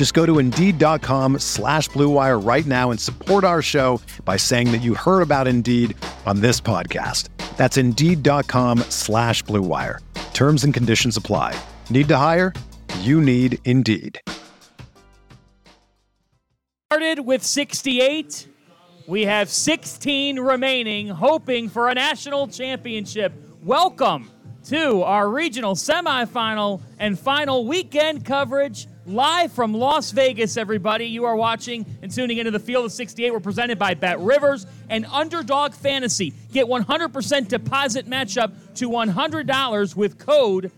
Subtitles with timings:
[0.00, 4.78] Just go to Indeed.com slash BlueWire right now and support our show by saying that
[4.78, 7.28] you heard about Indeed on this podcast.
[7.58, 9.98] That's Indeed.com slash BlueWire.
[10.32, 11.54] Terms and conditions apply.
[11.90, 12.54] Need to hire?
[13.00, 14.22] You need Indeed.
[16.90, 18.48] Started with 68.
[19.06, 23.34] We have 16 remaining, hoping for a national championship.
[23.62, 24.30] Welcome
[24.68, 31.06] to our regional semifinal and final weekend coverage live from Las Vegas, everybody.
[31.06, 33.30] You are watching and tuning into the Field of 68.
[33.32, 36.32] We're presented by Bet Rivers and Underdog Fantasy.
[36.52, 40.70] Get 100% deposit matchup to $100 with code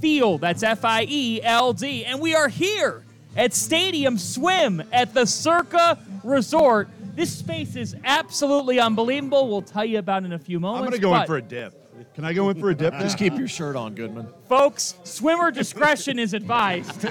[0.00, 0.40] FIELD.
[0.40, 2.04] That's F I E L D.
[2.04, 3.04] And we are here
[3.36, 6.88] at Stadium Swim at the Circa Resort.
[7.14, 9.48] This space is absolutely unbelievable.
[9.48, 10.84] We'll tell you about it in a few moments.
[10.84, 11.87] I'm going to go in for a dip.
[12.14, 12.92] Can I go in for a dip?
[13.00, 14.28] Just keep your shirt on, Goodman.
[14.48, 17.02] Folks, swimmer discretion is advised.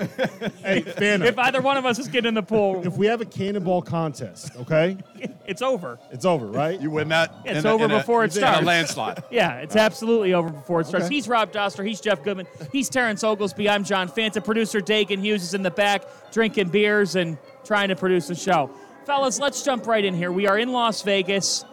[0.62, 3.22] hey, fan If either one of us is getting in the pool, If we have
[3.22, 4.98] a cannonball contest, okay,
[5.46, 6.00] it's over.
[6.12, 6.80] it's over, right?
[6.80, 7.34] You win that.
[7.46, 8.66] It's in a- over in a- before it in a starts.
[8.66, 9.24] landslide.
[9.32, 11.06] Yeah, it's absolutely over before it starts.
[11.06, 11.16] Okay.
[11.16, 11.86] He's Rob Dauster.
[11.86, 12.48] He's Jeff Goodman.
[12.72, 13.70] He's Terrence Oglesby.
[13.70, 14.44] I'm John Fanta.
[14.44, 18.70] Producer Dagan Hughes is in the back drinking beers and trying to produce the show.
[19.06, 20.32] Fellas, let's jump right in here.
[20.32, 21.64] We are in Las Vegas.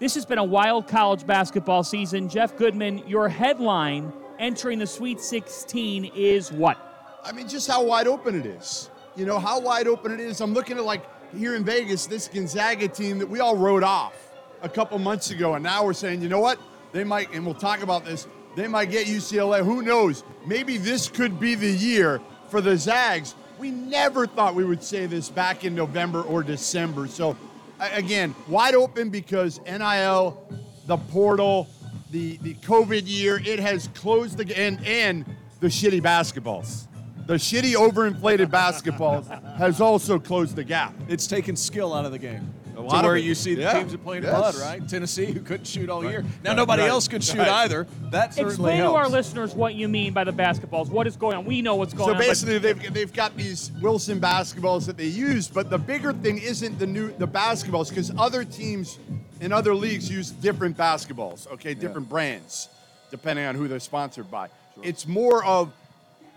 [0.00, 2.30] This has been a wild college basketball season.
[2.30, 6.78] Jeff Goodman, your headline entering the Sweet 16 is what?
[7.22, 8.88] I mean, just how wide open it is.
[9.14, 10.40] You know, how wide open it is.
[10.40, 11.04] I'm looking at, like,
[11.36, 14.14] here in Vegas, this Gonzaga team that we all wrote off
[14.62, 15.52] a couple months ago.
[15.52, 16.58] And now we're saying, you know what?
[16.92, 19.62] They might, and we'll talk about this, they might get UCLA.
[19.62, 20.24] Who knows?
[20.46, 23.34] Maybe this could be the year for the Zags.
[23.58, 27.06] We never thought we would say this back in November or December.
[27.06, 27.36] So,
[27.80, 30.46] again, wide open because NIL,
[30.86, 31.68] the portal,
[32.10, 35.24] the, the COVID year, it has closed the and and
[35.60, 36.86] the shitty basketballs.
[37.26, 40.94] The shitty overinflated basketballs has also closed the gap.
[41.08, 42.52] It's taken skill out of the game.
[42.80, 43.24] A to lot of where it.
[43.24, 43.72] you see the Yeah.
[43.78, 44.32] teams that played Yes.
[44.32, 44.88] mud, right?
[44.88, 46.22] Tennessee, who couldn't shoot all year.
[46.42, 46.56] Now Right.
[46.56, 46.90] nobody Right.
[46.90, 47.48] else could shoot Right.
[47.48, 47.86] either.
[48.10, 48.92] That certainly Explain helps.
[48.94, 50.88] to our listeners what you mean by the basketballs.
[50.88, 51.44] What is going on?
[51.44, 52.20] We know what's going So on.
[52.22, 56.38] So basically, they've, they've got these Wilson basketballs that they use, but the bigger thing
[56.38, 58.98] isn't the new the basketballs because other teams
[59.40, 61.50] in other leagues use different basketballs.
[61.52, 62.68] Okay, different brands
[63.10, 64.48] depending on who they're sponsored by.
[64.82, 65.72] It's more of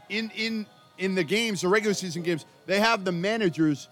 [0.10, 0.66] in in
[0.98, 3.88] in the games, the regular season games, they have the managers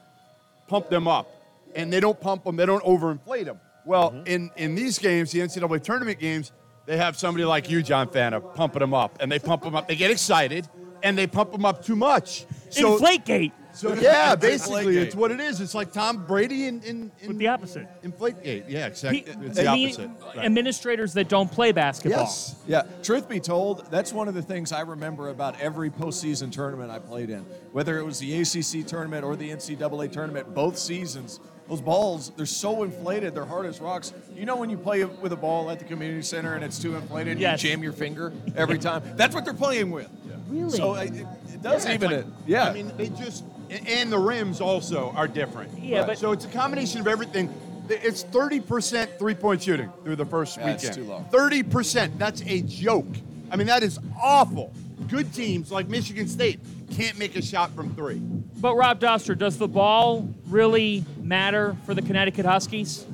[0.67, 1.27] pump them up,
[1.75, 3.59] and they don't pump them, they don't overinflate them.
[3.85, 6.51] Well, in in these games, the NCAA tournament games,
[6.85, 9.87] they have somebody like you, John Fanta, pumping them up, and they pump them up.
[9.87, 10.67] They get excited,
[11.03, 12.45] and they pump them up too much.
[12.69, 15.61] So, Inflategate so yeah, basically, it's what it is.
[15.61, 17.87] It's like Tom Brady in in, in with the opposite.
[18.03, 18.65] Inflategate.
[18.67, 19.21] Yeah, exactly.
[19.21, 20.09] Pe- It's the I mean, opposite.
[20.35, 20.45] Right.
[20.45, 22.21] Administrators that don't play basketball.
[22.21, 22.55] Yes.
[22.67, 26.91] Yeah, truth be told, that's one of the things I remember about every postseason tournament
[26.91, 27.45] I played in.
[27.71, 32.45] Whether it was the ACC tournament or the NCAA tournament, both seasons, those balls, they're
[32.45, 34.13] so inflated, they're hard as rocks.
[34.35, 36.95] You know when you play with a ball at the community center and it's too
[36.95, 37.63] inflated, Yes.
[37.63, 39.03] you jam your finger every time?
[39.15, 40.09] That's what they're playing with.
[40.49, 40.75] Really?
[40.77, 42.25] So it, it does Yeah, even like- it.
[42.45, 42.63] Yeah.
[42.69, 43.45] I mean, they just
[43.87, 45.71] and the rims also are different.
[45.81, 47.53] Yeah, but- so it's a combination of everything.
[47.89, 51.05] It's 30% three-point shooting through the first Yeah, it's weekend.
[51.05, 51.25] too low.
[51.31, 52.17] 30%.
[52.17, 53.07] That's a joke.
[53.49, 54.73] I mean, that is awful.
[55.07, 56.59] Good teams like Michigan State
[56.91, 58.17] can't make a shot from three.
[58.59, 63.05] But Rob Dauster, does the ball really matter for the Connecticut Huskies?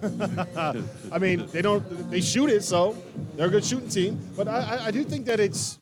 [0.02, 2.10] I mean, they don't.
[2.10, 2.96] They shoot it, so
[3.36, 4.20] they're a good shooting team.
[4.36, 5.78] But I, I, I do think that it's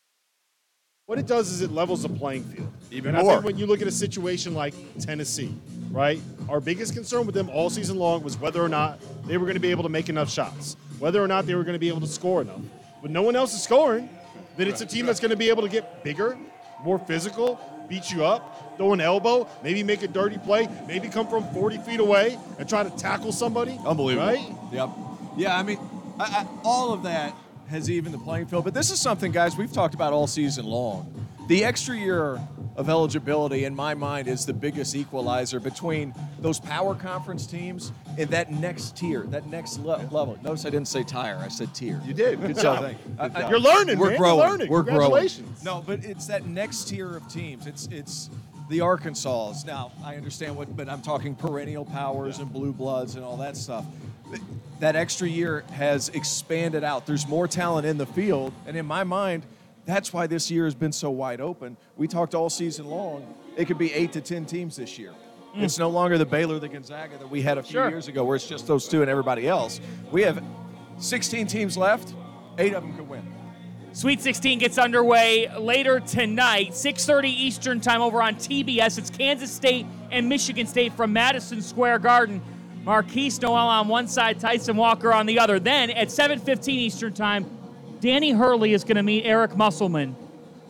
[1.06, 2.72] what it does is it levels the playing field.
[2.90, 3.32] Even and I more.
[3.34, 5.54] think when you look at a situation like Tennessee,
[5.90, 6.20] right?
[6.48, 9.54] Our biggest concern with them all season long was whether or not they were going
[9.54, 11.88] to be able to make enough shots, whether or not they were going to be
[11.88, 12.60] able to score enough.
[13.02, 14.08] But no one else is scoring.
[14.56, 16.36] Then it's a team that's going to be able to get bigger,
[16.82, 21.28] more physical, beat you up, throw an elbow, maybe make a dirty play, maybe come
[21.28, 23.78] from 40 feet away and try to tackle somebody.
[23.86, 24.26] Unbelievable.
[24.26, 24.52] Right?
[24.72, 24.90] Yep.
[25.36, 25.78] Yeah, I mean,
[26.18, 27.34] I, I, all of that
[27.68, 28.64] has evened the playing field.
[28.64, 31.26] But this is something, guys, we've talked about all season long.
[31.48, 32.40] The extra year
[32.76, 38.28] of eligibility, in my mind, is the biggest equalizer between those power conference teams and
[38.30, 40.38] that next tier, that next le- level.
[40.42, 42.00] Notice I didn't say tire, I said tier.
[42.04, 42.40] You did.
[42.40, 42.84] Good job.
[42.84, 44.18] I- I- uh, uh, You're learning, We're man.
[44.18, 44.38] growing.
[44.38, 44.68] You're learning.
[44.68, 45.28] We're growing.
[45.64, 47.66] No, but it's that next tier of teams.
[47.66, 48.30] It's it's
[48.68, 49.54] the Arkansas.
[49.66, 53.56] Now I understand what, but I'm talking perennial powers and blue bloods and all that
[53.56, 53.84] stuff.
[54.80, 57.06] That extra year has expanded out.
[57.06, 59.44] There's more talent in the field, and in my mind,
[59.86, 61.76] that's why this year has been so wide open.
[61.96, 63.34] We talked all season long.
[63.56, 65.12] It could be eight to ten teams this year.
[65.54, 65.62] Hmm.
[65.64, 67.88] It's no longer the Baylor, the Gonzaga that we had a few Sure.
[67.88, 69.80] years ago, where it's just those two and everybody else.
[70.10, 70.42] We have
[70.98, 72.12] 16 teams left.
[72.58, 73.22] Eight of them could win.
[73.92, 78.98] Sweet 16 gets underway later tonight, 6:30 Eastern Time over on TBS.
[78.98, 82.42] It's Kansas State and Michigan State from Madison Square Garden.
[82.84, 85.58] Markquis Nowell on one side, Tyson Walker on the other.
[85.58, 87.46] Then at 7:15 Eastern Time,
[88.00, 90.16] Danny Hurley is going to meet Eric Musselman.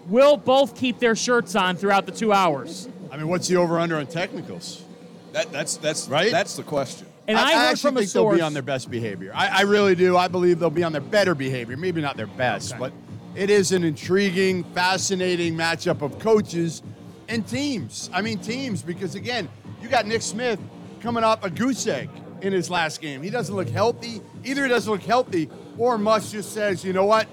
[0.09, 2.89] Will both keep their shirts on throughout the two hours.
[3.11, 4.85] I mean, what's the over under on technicals?
[5.33, 6.31] That, that's that's Right?
[6.31, 7.07] That's the question.
[7.29, 8.33] And I, heard actually from a think source.
[8.33, 9.33] they'll be on their best behavior.
[9.35, 10.17] I, I really do.
[10.17, 11.77] I believe they'll be on their better behavior.
[11.77, 12.93] Maybe not their best, but
[13.35, 16.83] it is an intriguing, fascinating matchup of coaches
[17.29, 18.09] and teams.
[18.13, 19.49] I mean, teams, because again,
[19.83, 20.61] you got Nick Smith
[21.01, 22.09] coming off a goose egg
[22.41, 23.23] in his last game.
[23.23, 24.21] He doesn't look healthy.
[24.45, 27.27] Either he doesn't look healthy, or Muss just says, you know what?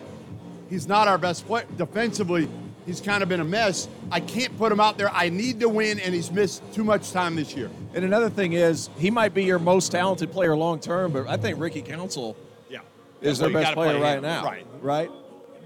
[0.70, 2.50] He's not our best player defensively.
[2.86, 3.88] He's kind of been a mess.
[4.12, 5.10] I can't put him out there.
[5.14, 7.70] I need to win, and he's missed too much time this year.
[7.94, 11.38] And another thing is, he might be your most talented player long term, but I
[11.38, 12.36] think Ricky Council
[12.70, 12.80] Yeah.
[13.22, 14.44] is their best player right now.
[14.44, 14.66] Right.
[14.82, 15.10] Right.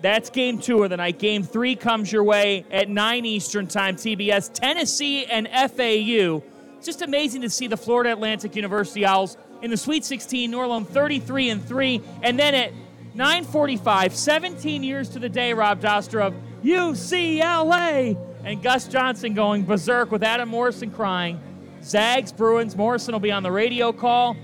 [0.04, 1.18] That's game two of the night.
[1.18, 4.50] Game three comes your way at 9 Eastern Time, TBS.
[4.54, 6.44] Tennessee and FAU.
[6.78, 10.88] It's just amazing to see the Florida Atlantic University Owls in the Sweet 16, Norlone
[10.88, 12.02] 33 and 3.
[12.24, 12.74] And then at
[13.14, 16.34] 945, 17 years to the day, Rob Dauster of
[16.64, 18.18] UCLA.
[18.44, 21.40] And Gus Johnson going berserk with Adam Morrison crying.
[21.84, 24.38] Zags, Bruins, Morrison will be on the radio call.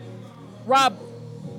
[0.65, 0.98] Rob,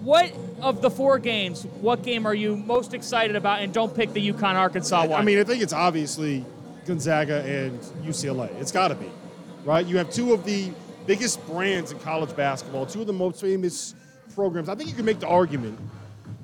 [0.02, 3.60] what of the four games, what game are you most excited about?
[3.60, 5.20] And don't pick the UConn Arkansas one.
[5.20, 6.44] I mean, I think it's obviously
[6.86, 8.48] Gonzaga and UCLA.
[8.60, 9.10] It's got to be,
[9.64, 9.84] right?
[9.86, 10.72] You have two of the
[11.06, 13.94] biggest brands in college basketball, two of the most famous
[14.34, 14.68] programs.
[14.68, 15.78] I think you can make the argument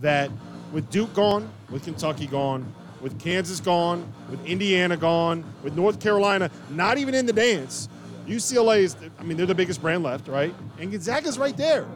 [0.00, 0.30] that
[0.72, 6.50] with Duke gone, with Kentucky gone, with Kansas gone, with Indiana gone, with North Carolina
[6.70, 7.88] not even in the dance,
[8.26, 10.54] UCLA is, I mean, they're the biggest brand left, right?
[10.78, 11.86] And Gonzaga's right there.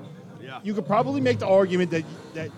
[0.43, 0.61] Yeah.
[0.65, 2.51] You could probably make the argument that that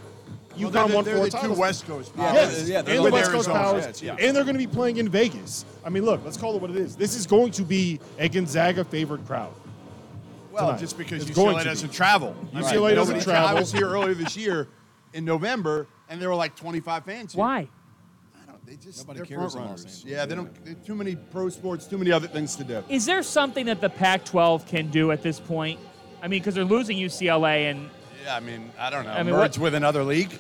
[0.58, 1.52] Well, UConn they're the- won four the two.
[1.60, 2.34] West Coast Yeah, powers.
[2.34, 4.16] Yes, yeah, they're and the the West Coast Arizona Powers, Jets, yeah.
[4.18, 5.64] and they're going to be playing in Vegas.
[5.84, 6.96] I mean, look, let's call it what it is.
[6.96, 9.52] This is going to be a Gonzaga favored crowd.
[10.56, 10.80] Well, tonight.
[10.80, 11.94] just because It's going UCLA to doesn't be.
[11.96, 12.34] travel.
[12.52, 13.48] UCLA doesn't Nobody travel.
[13.48, 14.68] I was here earlier this year
[15.12, 17.32] in November, and there were like 25 fans.
[17.34, 17.40] Here.
[17.40, 17.68] Why?
[18.34, 19.84] I don't, they just Nobody they're cares front in Los runners.
[19.84, 20.04] Angeles.
[20.06, 20.64] Yeah, they don't.
[20.64, 21.86] they- Too many pro sports.
[21.86, 22.82] Too many other things to do.
[22.88, 25.78] Is there something that the Pac 12 can do at this point?
[26.22, 27.90] I mean, because they're losing UCLA and
[28.24, 29.12] Yeah, I mean, I don't know.
[29.12, 30.38] I mean, merge what- with another league.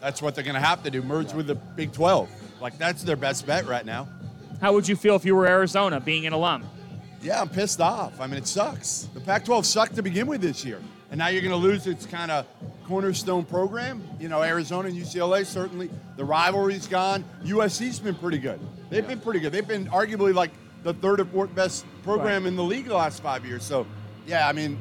[0.00, 1.02] That's what they're going to have to do.
[1.02, 2.28] Merge with the Big 12.
[2.60, 4.08] Like that's their best bet right now.
[4.60, 6.64] how would you feel if you were Arizona being an alum?
[7.26, 8.20] Yeah, I'm pissed off.
[8.20, 9.08] I mean, it sucks.
[9.12, 10.80] The Pac-12 sucked to begin with this year,
[11.10, 12.46] and now you're going to lose its kind of
[12.86, 14.00] cornerstone program.
[14.20, 15.90] You know, Arizona and UCLA certainly.
[16.16, 17.24] The rivalry's gone.
[17.42, 18.60] USC's been pretty good.
[18.90, 19.50] They've been pretty good.
[19.50, 20.52] They've been arguably like
[20.84, 22.48] the third or fourth best program Right.
[22.48, 23.64] in the league the last five years.
[23.64, 23.88] So,
[24.24, 24.78] yeah, I mean,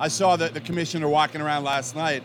[0.00, 2.22] I saw the, the commissioner walking around last night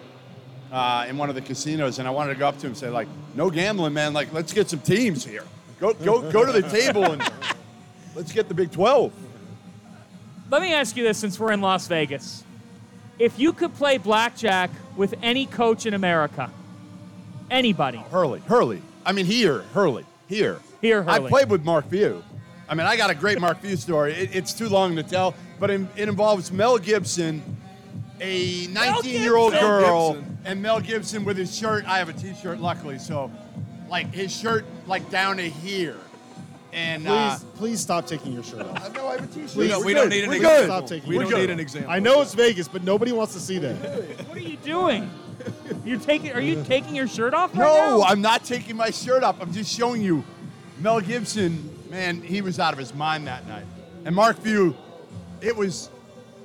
[0.71, 2.77] uh, in one of the casinos, and I wanted to go up to him and
[2.77, 4.13] say, like, no gambling, man.
[4.13, 5.43] Like, let's get some teams here.
[5.81, 7.21] Go, go, go to the table and
[8.17, 9.13] let's get the Big 12.
[10.49, 12.43] Let me ask you this since we're in Las Vegas.
[13.19, 16.51] If you could play blackjack with any coach in America,
[17.51, 18.81] anybody, oh, Hurley, Hurley.
[19.05, 20.59] I mean, here, Hurley, here.
[20.81, 21.25] Here, Hurley.
[21.27, 22.23] I played with Mark Few.
[22.67, 24.13] I mean, I got a great Mark Few story.
[24.13, 27.41] It, it's too long to tell, but it, it involves Mel Gibson,
[28.19, 30.37] a 19 year old girl, Gibson.
[30.45, 31.85] and Mel Gibson with his shirt.
[31.85, 33.31] I have a t shirt, luckily, so
[33.89, 35.97] like his shirt, like down to here.
[36.77, 38.83] And Please, uh, please stop taking your shirt off.
[38.85, 39.55] I know I have a t shirt.
[39.55, 40.59] We don't- we don't need an We're example.
[40.59, 40.65] good.
[40.67, 41.51] Stop taking We your don't shirt need off.
[41.53, 41.91] an example.
[41.91, 43.75] I know it's Vegas, but nobody wants to see that.
[44.27, 45.09] what are you doing?
[45.85, 46.33] You're taking?
[46.33, 48.03] Are you taking your shirt off right No, now?
[48.03, 49.37] I'm not taking my shirt off.
[49.41, 50.23] I'm just showing you.
[50.79, 53.65] Mel Gibson, man, he was out of his mind that night.
[54.05, 54.75] And Mark Few,
[55.41, 55.89] it was,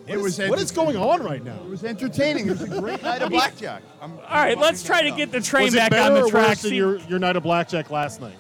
[0.07, 0.39] it What was.
[0.39, 1.57] what is going on right now?
[1.65, 2.47] It was entertaining.
[2.49, 3.83] It was a great night of blackjack.
[4.01, 6.27] I'm, All right, let's try to get the train Was it back better on the
[6.27, 6.49] or track.
[6.49, 8.35] worse than See- your, your night of blackjack last night?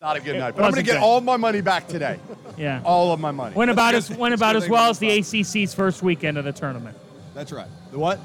[0.00, 1.02] Not a good night, but I'm going to get good.
[1.02, 2.20] all my money back today.
[2.56, 2.80] yeah.
[2.84, 3.56] All of my money.
[3.56, 6.96] Went about as went about as well as the ACC's first weekend of the tournament.
[7.34, 7.66] That's right.
[7.90, 8.20] The what?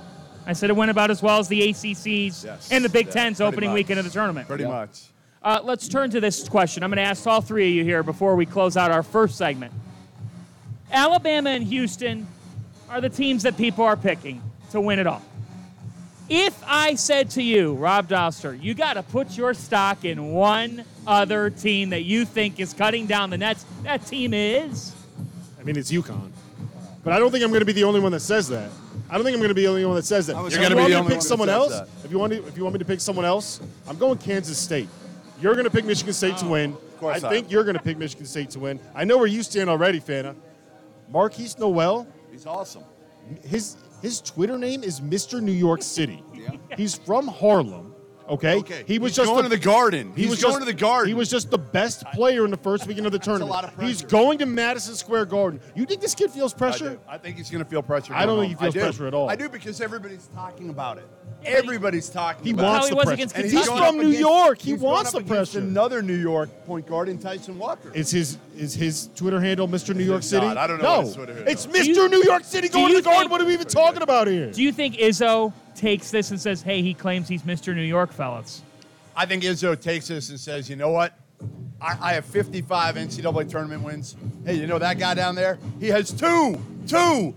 [0.45, 2.69] I said it went about as well as the ACC's Yes.
[2.71, 3.75] and the Big Yeah, Ten's pretty opening much.
[3.75, 4.47] weekend of the tournament.
[4.47, 5.01] Pretty much.
[5.41, 6.83] Uh, let's turn to this question.
[6.83, 9.35] I'm going to ask all three of you here before we close out our first
[9.35, 9.73] segment.
[10.91, 12.27] Alabama and Houston
[12.87, 15.23] are the teams that people are picking to win it all.
[16.35, 20.83] If I said to you, Rob Dauster, you got to put your stock in one
[21.05, 24.95] other team that you think is cutting down the nets, that team is.
[25.59, 26.31] I mean, it's UConn.
[27.03, 28.71] But I don't think I'm going to be the only one that says that.
[29.11, 30.43] I don't think I'm going to be the only one that says that.
[30.43, 31.87] If You're gonna want be me the to only pick one that someone else, that.
[32.03, 34.57] if you want to, if you want me to pick someone else, I'm going Kansas
[34.57, 34.89] State.
[35.39, 36.73] You're going to pick Michigan State to oh, win.
[36.73, 37.51] I course I think am.
[37.51, 38.79] you're going to pick Michigan State to win.
[38.95, 40.33] I know where you stand already, Fanta.
[41.11, 42.83] Markquis Nowell, He's awesome.
[43.43, 45.41] his his Twitter name is Mr.
[45.41, 46.22] New York City.
[46.77, 47.95] He's from Harlem.
[48.29, 48.57] Okay.
[48.57, 48.83] Okay.
[48.86, 50.13] He was He's just going to the Garden.
[50.15, 51.07] He He's was going just, to the Garden.
[51.07, 53.50] He was just the best player in the first weekend of the tournament.
[53.50, 55.60] a lot of He's going to Madison Square Garden.
[55.75, 56.89] You think this kid feels I, pressure?
[56.91, 57.00] do.
[57.07, 58.13] I think he's going to feel pressure.
[58.13, 58.83] I don't think he feels I do.
[58.86, 59.29] pressure at all.
[59.29, 61.07] I do because everybody's talking about it.
[61.45, 63.13] Everybody's talking He about wants How he the was pressure.
[63.15, 63.35] against.
[63.35, 63.57] And Kentucky.
[63.59, 64.62] He's going from up New against- York.
[64.62, 65.65] He he's going wants up the against pressure.
[65.67, 67.91] Another New York point guard in Tyson Walker.
[67.93, 69.95] Is his is his Twitter handle Mr.
[69.95, 70.45] New York It's City?
[70.45, 70.57] not.
[70.57, 71.71] I don't know No, what his Twitter handle it's is.
[71.71, 71.83] Mr.
[71.83, 73.21] Do you- New York City do going to you the Garden.
[73.21, 74.51] think- What are we even talking about here?
[74.51, 77.75] Do you think Izzo takes this and says, hey, he claims he's Mr.
[77.75, 78.62] New York, fellas?
[79.15, 81.13] I think Izzo takes this and says, you know what?
[81.81, 84.15] I, I have 55 NCAA tournament wins.
[84.45, 85.59] Hey, you know that guy down there?
[85.79, 86.57] He has two.
[86.88, 87.35] Two.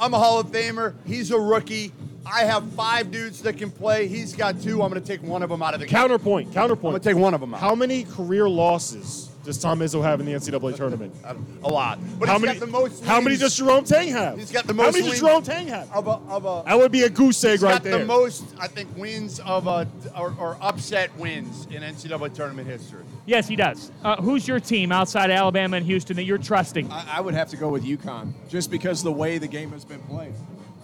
[0.00, 0.94] I'm a Hall of Famer.
[1.06, 1.92] He's a rookie.
[2.30, 4.06] I have five dudes that can play.
[4.06, 4.82] He's got two.
[4.82, 5.90] I'm going to take one of them out of the game.
[5.96, 6.52] Counterpoint.
[6.52, 6.84] Counterpoint.
[6.86, 7.60] I'm going to take one of them out.
[7.60, 11.14] How many career losses does Tom Izzo have in the NCAA tournament?
[11.64, 11.98] a lot.
[12.18, 12.58] But how he's many?
[12.58, 14.36] got the most how many wins does Jerome Tang have?
[14.38, 15.90] He's got the most How most many does wins- Jerome Tang have?
[15.92, 17.98] of a, of a That would be a goose egg He's right got there.
[17.98, 23.04] the most, I think, wins of a or, or upset wins in NCAA tournament history.
[23.24, 23.90] Yes, he does.
[24.04, 26.90] Uh, who's your team outside Alabama and Houston that you're trusting?
[26.92, 29.84] I, I would have to go with UConn just because the way the game has
[29.84, 30.34] been played.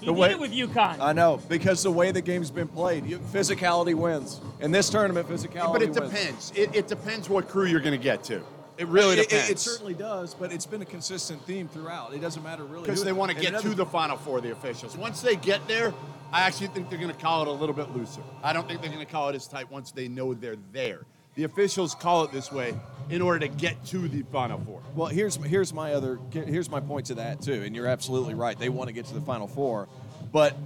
[0.00, 1.00] He The did way, it with UConn.
[1.00, 4.40] I know because the way the game's been played, you, physicality wins.
[4.60, 6.10] In this tournament, physicality but it wins.
[6.12, 6.52] depends.
[6.54, 8.42] It, it depends what crew you're going to get to.
[8.76, 9.50] It really It- it- depends.
[9.50, 12.12] It, certainly does, but it's been a consistent theme throughout.
[12.12, 14.96] It doesn't matter really because they want to get to the Final Four, the officials.
[14.96, 15.94] Once they get there,
[16.32, 18.20] I actually think they're going to call it a little bit looser.
[18.42, 21.02] I don't think they're going to call it as tight once they know they're there.
[21.34, 22.74] The officials call it this way
[23.10, 24.82] in order to get to the Final Four.
[24.94, 28.58] Well, here's here's my other here's my point to that too, and you're absolutely right.
[28.58, 29.88] They want to get to the Final Four,
[30.32, 30.56] but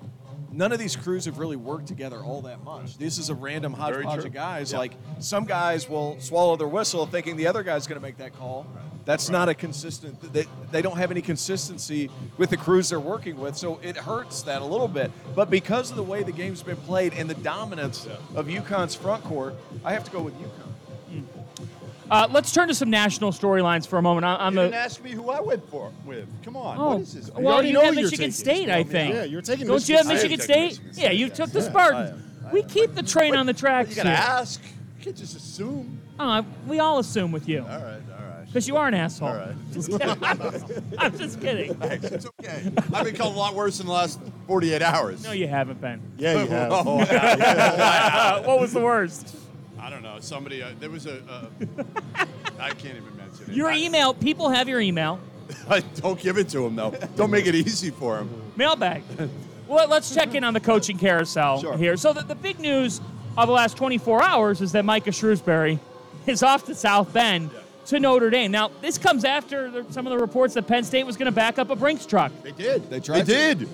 [0.53, 2.99] none of these crews have really worked together all that much.
[2.99, 4.73] This is a random hodgepodge of guys.
[4.73, 4.79] Yeah.
[4.79, 8.35] Like some guys will swallow their whistle thinking the other guy's going to make that
[8.37, 8.67] call.
[9.05, 10.21] That's not a consistent.
[10.35, 14.43] They, they don't have any consistency with the crews they're working with, so it hurts
[14.43, 15.11] that a little bit.
[15.35, 19.25] But because of the way the game's been played and the dominance of UConn's front
[19.25, 20.69] court, I have to go with UConn.
[22.11, 24.25] Uh, let's turn to some national storylines for a moment.
[24.25, 26.27] On, on You didn't the ask me who I went for with.
[26.45, 27.31] Come on, oh, what is this?
[27.35, 28.33] well, already you know have Michigan taking.
[28.33, 29.15] State, I think.
[29.15, 30.31] Yeah, you're taking Don't Michigan you have State.
[30.31, 30.81] Michigan I State?
[31.03, 31.33] Yeah, you yeah.
[31.35, 32.23] took the Yeah, Spartans.
[32.49, 33.91] I We keep the train on the tracks.
[33.91, 34.19] you got to here.
[34.19, 34.63] ask.
[34.99, 36.01] You can't just assume.
[36.19, 38.47] Uh, we all assume with you All right, all right.
[38.47, 39.29] because you are an asshole.
[39.29, 39.55] All right.
[39.73, 39.93] Just.
[40.99, 41.77] I'm just kidding.
[41.81, 42.73] It's okay.
[42.93, 45.23] I've been called a lot worse in the last 48 hours.
[45.23, 46.01] No, you haven't been.
[46.17, 46.73] Yeah, you have.
[46.73, 48.39] Oh, yeah.
[48.41, 49.37] Uh, what was the worst?
[49.89, 50.19] I don't know.
[50.21, 51.23] Somebody, uh, there was a.
[51.27, 51.47] Uh,
[52.61, 53.57] I can't even mention it.
[53.57, 54.13] Your I- email.
[54.13, 55.19] People have your email.
[55.95, 56.91] don't give it to him though.
[57.17, 58.29] Don't make it easy for him.
[58.55, 59.03] Mailbag.
[59.67, 61.79] well, let's check in on the coaching carousel Sure.
[61.79, 61.97] here.
[61.97, 63.01] So the, the big news
[63.39, 65.79] of the last 24 hours is that Micah Shrewsberry
[66.27, 67.51] is off to South Bend
[67.87, 68.51] to Notre Dame.
[68.51, 71.33] Now, this comes after the, some of the reports that Penn State was going to
[71.33, 72.31] back up a Brinks truck.
[72.43, 72.91] They did.
[72.91, 73.55] They tried They to.
[73.55, 73.69] did.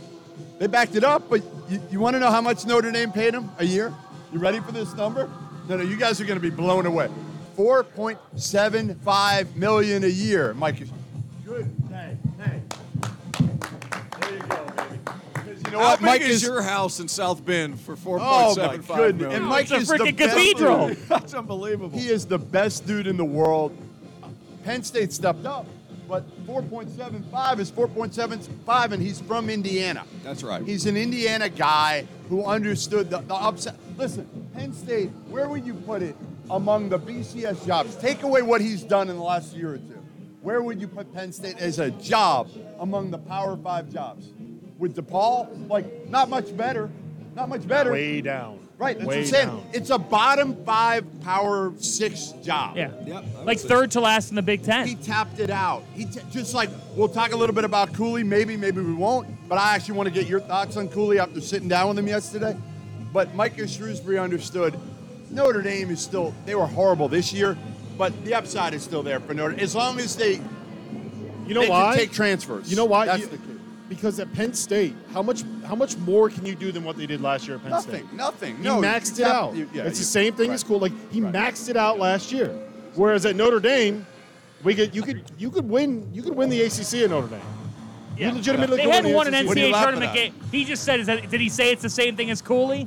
[0.60, 1.28] They backed it up.
[1.28, 3.92] But you, you want to know how much Notre Dame paid him a year?
[4.32, 5.28] You ready for this number?
[5.68, 5.82] No, no.
[5.82, 7.08] You guys are going to be blown away.
[7.56, 10.82] Four point seven five million a year, Mike.
[11.44, 11.70] Good.
[11.90, 12.62] Hey, hey.
[14.20, 14.98] There you go, baby.
[15.34, 15.98] 'Cause You know How what?
[16.00, 19.34] big Mike is is your house in South Bend for four Oh point my goodness!
[19.34, 20.88] And Mike it's a is the freaking best cathedral.
[20.88, 20.96] dude.
[21.08, 21.96] That's unbelievable.
[21.98, 23.76] He is the best dude in the world.
[24.64, 25.66] Penn State stepped up,
[26.08, 30.04] but 4.75 is 4.75, and he's from Indiana.
[30.22, 30.62] That's right.
[30.62, 33.76] He's an Indiana guy who understood the, the upset.
[33.96, 36.16] Listen, Penn State, where would you put it
[36.50, 37.96] among the BCS jobs?
[37.96, 40.02] Take away what he's done in the last year or two.
[40.42, 44.28] Where would you put Penn State as a job among the Power Five jobs?
[44.78, 46.90] With DePaul, like not much better,
[47.34, 47.92] not much better.
[47.92, 48.63] Way down.
[48.76, 49.48] Right, that's Way what I'm saying.
[49.48, 49.66] down.
[49.72, 52.76] It's a bottom five Power Six job.
[52.76, 52.90] Yeah.
[53.06, 54.86] Yep, I would Like say third to last in the Big Ten.
[54.88, 55.84] He tapped it out.
[55.94, 58.24] He t- just like we'll talk a little bit about Cooley.
[58.24, 59.28] Maybe, maybe we won't.
[59.48, 62.08] But I actually want to get your thoughts on Cooley after sitting down with him
[62.08, 62.56] yesterday.
[63.12, 64.74] But Micah Shrewsberry understood
[65.30, 66.34] Notre Dame is still.
[66.44, 67.56] They were horrible this year,
[67.96, 69.54] but the upside is still there for Notre.
[69.60, 70.40] As long as they
[71.46, 71.90] You know they why?
[71.96, 72.68] can take transfers.
[72.70, 73.06] You know why?
[73.06, 73.53] That's You- the key.
[73.94, 77.06] Because at Penn State, how much how much more can you do than what they
[77.06, 77.92] did last year at Penn State?
[77.92, 78.06] Nothing.
[78.06, 78.16] State?
[78.16, 78.56] Nothing.
[78.58, 79.54] He no, maxed it out.
[79.54, 80.54] you- yeah, it's you- the same thing right.
[80.54, 80.78] as cool.
[80.78, 81.32] Like he Right.
[81.32, 82.48] maxed it out last year.
[82.94, 84.06] Whereas at Notre Dame,
[84.62, 87.40] we could you could you could win you could win the ACC at Notre Dame.
[88.16, 88.28] Yeah.
[88.28, 89.46] You legitimately They could win hadn't the won an ACC.
[89.48, 90.34] What are NCAA tournament game.
[90.52, 92.86] He just said, is that, did he say it's the same thing as Cooley?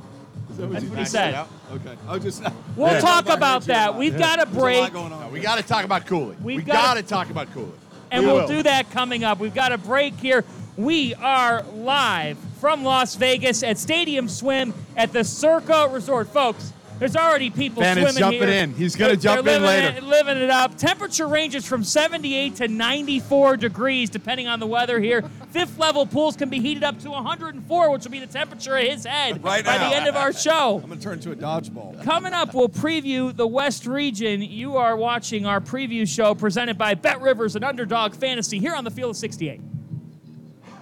[0.56, 1.44] That's what he said.
[1.72, 1.94] Okay.
[2.08, 2.42] I'll just.
[2.76, 3.00] We'll Yeah.
[3.00, 3.94] talk about that.
[3.96, 4.92] We've got a There's a lot break.
[4.94, 5.30] going on.
[5.30, 6.34] We got to talk about Cooley.
[6.42, 7.70] We've we got- got to talk about Cooley.
[8.10, 8.48] and We we'll will.
[8.48, 9.38] do that coming up.
[9.38, 10.44] We've got a break here.
[10.78, 16.72] We are live from Las Vegas at Stadium Swim at the Circa Resort, folks.
[17.00, 18.48] There's already people Ben is jumping here.
[18.48, 18.74] in.
[18.74, 19.98] He's gonna jump in later.
[19.98, 20.78] It, living it up.
[20.78, 25.22] Temperature ranges from 78 to 94 degrees, depending on the weather here.
[25.50, 28.84] Fifth level pools can be heated up to 104, which will be the temperature of
[28.84, 29.90] his head Right by now.
[29.90, 30.80] the end of our show.
[30.80, 32.04] I'm gonna turn into a dodgeball.
[32.04, 34.42] Coming up, we'll preview the West region.
[34.42, 38.84] You are watching our preview show presented by Bet Rivers and Underdog Fantasy here on
[38.84, 39.60] the Field of 68.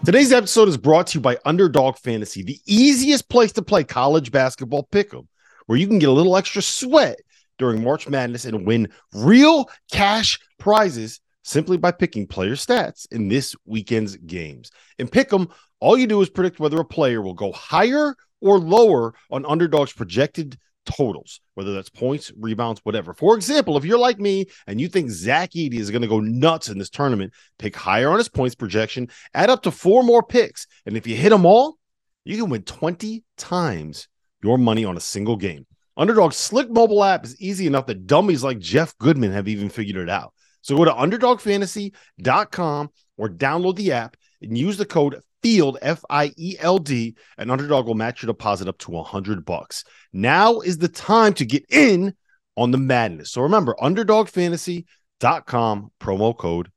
[0.06, 4.30] Today's episode is brought to you by Underdog Fantasy, the easiest place to play college
[4.30, 5.26] basketball pick'em,
[5.66, 7.18] where you can get a little extra sweat
[7.58, 13.56] during March Madness and win real cash prizes simply by picking player stats in this
[13.64, 14.70] weekend's games.
[15.00, 19.12] In pick'em, all you do is predict whether a player will go higher or lower
[19.32, 20.56] on Underdog's projected
[20.86, 23.12] totals, whether that's points, rebounds, whatever.
[23.12, 26.20] For example, if you're like me and you think Zach Edey is going to go
[26.20, 30.22] nuts in this tournament, pick higher on his points projection, add up to four more
[30.22, 31.76] picks, and if you hit them all,
[32.24, 34.08] you can win 20 times
[34.42, 35.66] your money on a single game.
[35.96, 39.96] Underdog's slick mobile app is easy enough that dummies like Jeff Goodman have even figured
[39.96, 40.32] it out.
[40.60, 46.32] So go to underdogfantasy.com or download the app and use the code FIELD F I
[46.36, 49.84] E L D and Underdog will match your deposit up to 100 bucks.
[50.12, 52.14] Now is the time to get in
[52.56, 53.32] on the madness.
[53.32, 56.70] So remember underdogfantasy.com promo code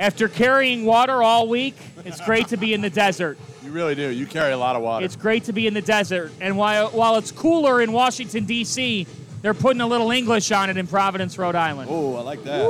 [0.00, 1.74] After carrying water all week,
[2.06, 3.36] it's great to be in the desert.
[3.62, 4.08] You really do.
[4.08, 5.04] You carry a lot of water.
[5.04, 6.32] It's great to be in the desert.
[6.40, 9.06] And while, while it's cooler in Washington, D.C.,
[9.42, 11.90] they're putting a little English on it in Providence, Rhode Island.
[11.92, 12.64] Oh, I like that.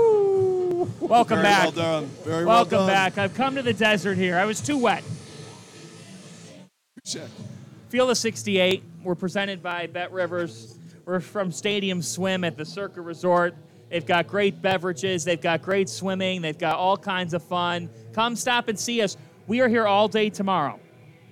[1.01, 1.63] Welcome Very back.
[1.65, 2.07] well done.
[2.25, 2.87] Very well Welcome done.
[2.89, 3.19] back.
[3.19, 4.37] I've come to the desert here.
[4.39, 5.03] I was too wet.
[7.05, 7.29] Check.
[7.89, 8.83] Field of 68.
[9.03, 10.77] We're presented by Bet Rivers.
[11.05, 13.55] We're from Stadium Swim at the Circa Resort.
[13.89, 15.25] They've got great beverages.
[15.25, 16.43] They've got great swimming.
[16.43, 17.91] They've got all kinds of fun.
[18.13, 19.17] Come stop and see us.
[19.49, 20.79] We are here all day tomorrow.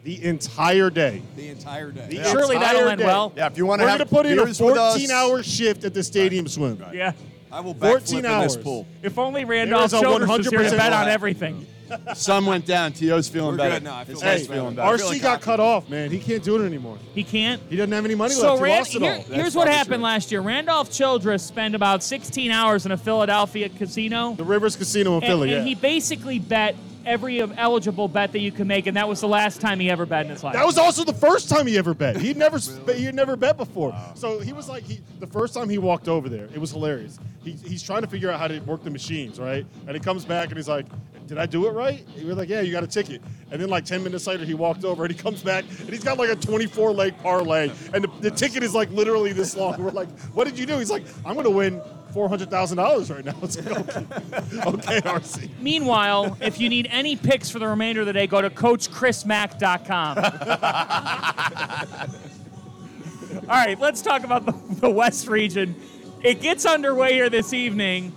[0.03, 1.23] the entire day.
[1.37, 2.09] The entire day.
[2.09, 3.05] The Surely that'll entire end day.
[3.05, 3.33] well.
[3.37, 4.95] yeah, if you want to We're have going to put in a beers with us-
[4.95, 6.83] 14 hour shift at the stadium swim.
[6.93, 7.13] Yeah.
[7.51, 8.55] I will 14 backflip in hours.
[8.57, 8.87] this pool.
[9.03, 11.67] If only Randolph There is a Childress was here to 100% bet on everything.
[12.15, 12.93] Sun went down.
[12.93, 13.75] Tio's feeling We're better.
[13.77, 13.97] good now.
[13.97, 14.61] I feel His much head's better.
[14.61, 15.03] feeling better.
[15.03, 15.45] RC like got coffee.
[15.45, 16.11] cut off, man.
[16.11, 16.99] He can't do it anymore.
[17.15, 17.63] He can't.
[17.71, 18.67] He doesn't have any money So left.
[18.67, 19.35] He lost it here- all.
[19.35, 20.05] here's what happened true.
[20.05, 20.43] last year.
[20.43, 24.35] Randolph Childress spent about 16 hours in a Philadelphia casino.
[24.35, 25.69] The Rivers Casino in and, Philly, and yeah.
[25.69, 26.77] he basically bet
[27.09, 30.07] every eligible bet that you can make, and that was the last time he ever
[30.07, 30.53] bet in his life.
[30.53, 32.19] That was also the first time he ever bet.
[32.19, 33.97] He'd never sp- he had never bet before.
[34.15, 37.19] So he was like he the first time he walked over there, it was hilarious.
[37.43, 39.65] He, he's trying to figure out how to work the machines, right?
[39.87, 40.87] And he comes back and he's like,
[41.27, 43.71] "Did I do it right?" And we're like, "Yeah, you got a ticket." And then
[43.71, 46.29] like 10 minutes later, he walked over and he comes back and he's got like
[46.31, 49.83] a 24 leg parlay, and the, the ticket is like literally this long.
[49.83, 51.81] We're like, "What did you do?" He's like, "I'm gonna win."
[52.19, 53.37] Four hundred thousand dollars right now.
[53.45, 55.51] It's okay, okay, RC.
[55.61, 60.19] Meanwhile, if you need any picks for the remainder of the day, go to CoachChrisMack.com.
[63.49, 65.77] All right, let's talk about the, the West region.
[66.25, 68.13] It gets underway here this evening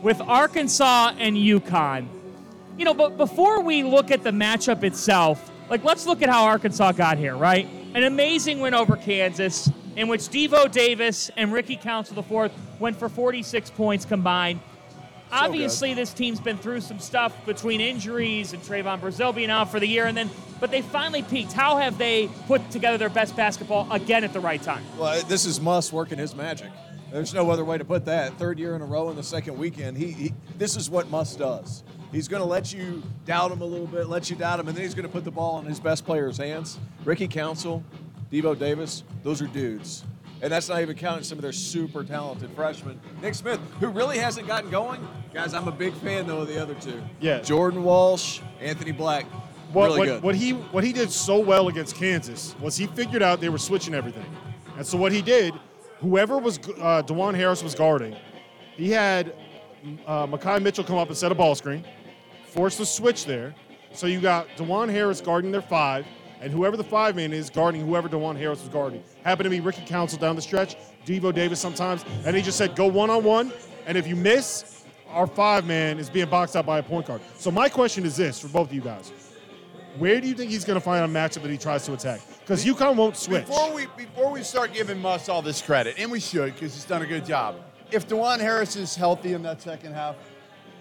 [0.00, 2.08] with Arkansas and UConn.
[2.78, 6.44] You know, but before we look at the matchup itself, like let's look at how
[6.44, 7.68] Arkansas got here, right?
[7.92, 13.08] An amazing win over Kansas, in which Devo Davis and Ricky Council IV went for
[13.08, 14.60] 46 points combined.
[15.32, 19.80] Obviously, this team's been through some stuff between injuries and Trevon Brazile being out for
[19.80, 20.30] the year, and then
[20.60, 21.52] but they finally peaked.
[21.52, 24.84] How have they put together their best basketball again at the right time?
[24.96, 26.70] Well, this is Muss working his magic.
[27.10, 28.34] There's no other way to put that.
[28.38, 29.96] Third year in a row in the second weekend.
[29.96, 31.82] He, he this is what Muss does.
[32.12, 34.76] He's going to let you doubt him a little bit, let you doubt him, and
[34.76, 36.78] then he's going to put the ball in his best player's hands.
[37.04, 37.84] Ricky Council,
[38.30, 40.04] Devo Davis, those are dudes.
[40.42, 43.00] And that's not even counting some of their super talented freshmen.
[43.22, 45.06] Nick Smith, who really hasn't gotten going.
[45.32, 47.02] Guys, I'm a big fan though of the other two.
[47.20, 47.40] Yeah.
[47.40, 49.24] Jordan Walsh, Anthony Black.
[49.72, 50.22] What, really what, good.
[50.22, 53.58] what he what he did so well against Kansas was he figured out they were
[53.58, 54.24] switching everything,
[54.76, 55.54] and so what he did,
[55.98, 58.16] whoever was uh, Dajuan Harris was guarding,
[58.76, 59.34] he had
[60.06, 61.84] uh, Makai Mitchell come up and set a ball screen,
[62.46, 63.54] force the switch there,
[63.92, 66.06] so you got Dajuan Harris guarding their five,
[66.40, 69.02] and whoever the five man is guarding whoever Dajuan Harris was guarding.
[69.24, 72.76] Happened to be Ricky Council down the stretch, Devo Davis sometimes, and he just said
[72.76, 73.52] go one on one,
[73.86, 77.20] and if you miss, our five man is being boxed out by a point guard.
[77.36, 79.12] So my question is this for both of you guys:
[79.98, 82.20] Where do you think he's going to find a matchup that he tries to attack?
[82.40, 83.46] Because UConn won't switch.
[83.46, 86.84] Before we before we start giving Muss all this credit, and we should because he's
[86.84, 87.56] done a good job.
[87.90, 90.16] If Dajuan Harris is healthy in that second half,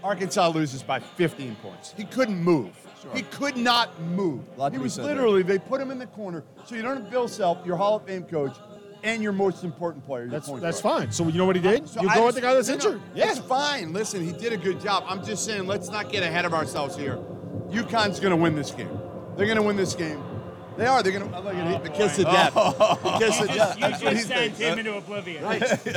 [0.04, 1.94] Arkansas loses by 15 points.
[1.96, 2.85] He couldn't move.
[3.14, 4.44] He could not move.
[4.72, 5.16] He was said there.
[5.16, 6.44] literally they put him in the corner.
[6.66, 8.56] So you don't have Bill Self, your Hall of Fame coach,
[9.04, 10.28] and your most important player.
[10.28, 11.04] That's that's guard.
[11.04, 11.12] fine.
[11.12, 11.88] So you know what he did?
[11.88, 13.02] So you I go with the guy that's injured.
[13.14, 13.30] Yeah.
[13.30, 13.94] It's fine.
[13.94, 15.04] Listen, he did a good job.
[15.08, 17.18] I'm just saying, let's not get ahead of ourselves here.
[17.70, 19.00] UConn's going to win this game.
[19.38, 20.24] They're going to win this game.
[20.78, 21.02] They are.
[21.04, 21.40] They're going to.
[21.42, 21.84] Look at it.
[21.84, 22.54] The kiss of death.
[22.56, 23.00] Oh.
[23.04, 23.78] The kiss of You death.
[23.78, 24.60] just, That's you what just he sent thinks.
[24.60, 25.44] him into oblivion.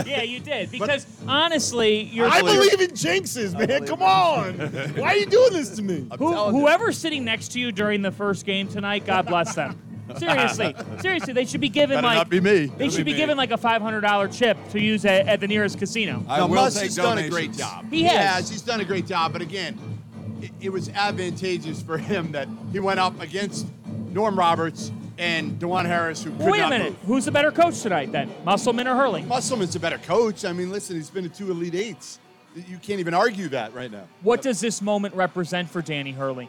[0.06, 0.70] yeah, you did.
[0.70, 3.86] Because honestly, you're I believe- believe in jinxes, man.
[3.86, 4.54] Come on.
[4.96, 6.06] Why are you doing this to me?
[6.18, 6.60] Who, telling you.
[6.60, 9.78] whoever's sitting next to you during the first game tonight, God bless them.
[10.18, 12.50] Seriously, seriously, they should be given Better like not be me.
[12.50, 13.18] They Better should be be me.
[13.18, 16.24] given like a five hundred dollar chip to use at, at the nearest casino.
[16.26, 17.58] I Now, will Muss take has done a great donations.
[17.58, 17.90] job.
[17.90, 18.48] He has.
[18.48, 19.34] He's done a great job.
[19.34, 19.78] But again,
[20.40, 23.66] it, it was advantageous for him that he went up against
[24.18, 27.02] Norm Roberts and Dajuan Harris, who could Wait a not minute, move.
[27.04, 29.22] who's the better coach tonight then, Musselman or Hurley?
[29.22, 30.44] Musselman's a better coach.
[30.44, 32.18] I mean, listen, he's been to two Elite Eights.
[32.56, 34.08] You can't even argue that right now.
[34.22, 36.48] What does this moment represent for Danny Hurley?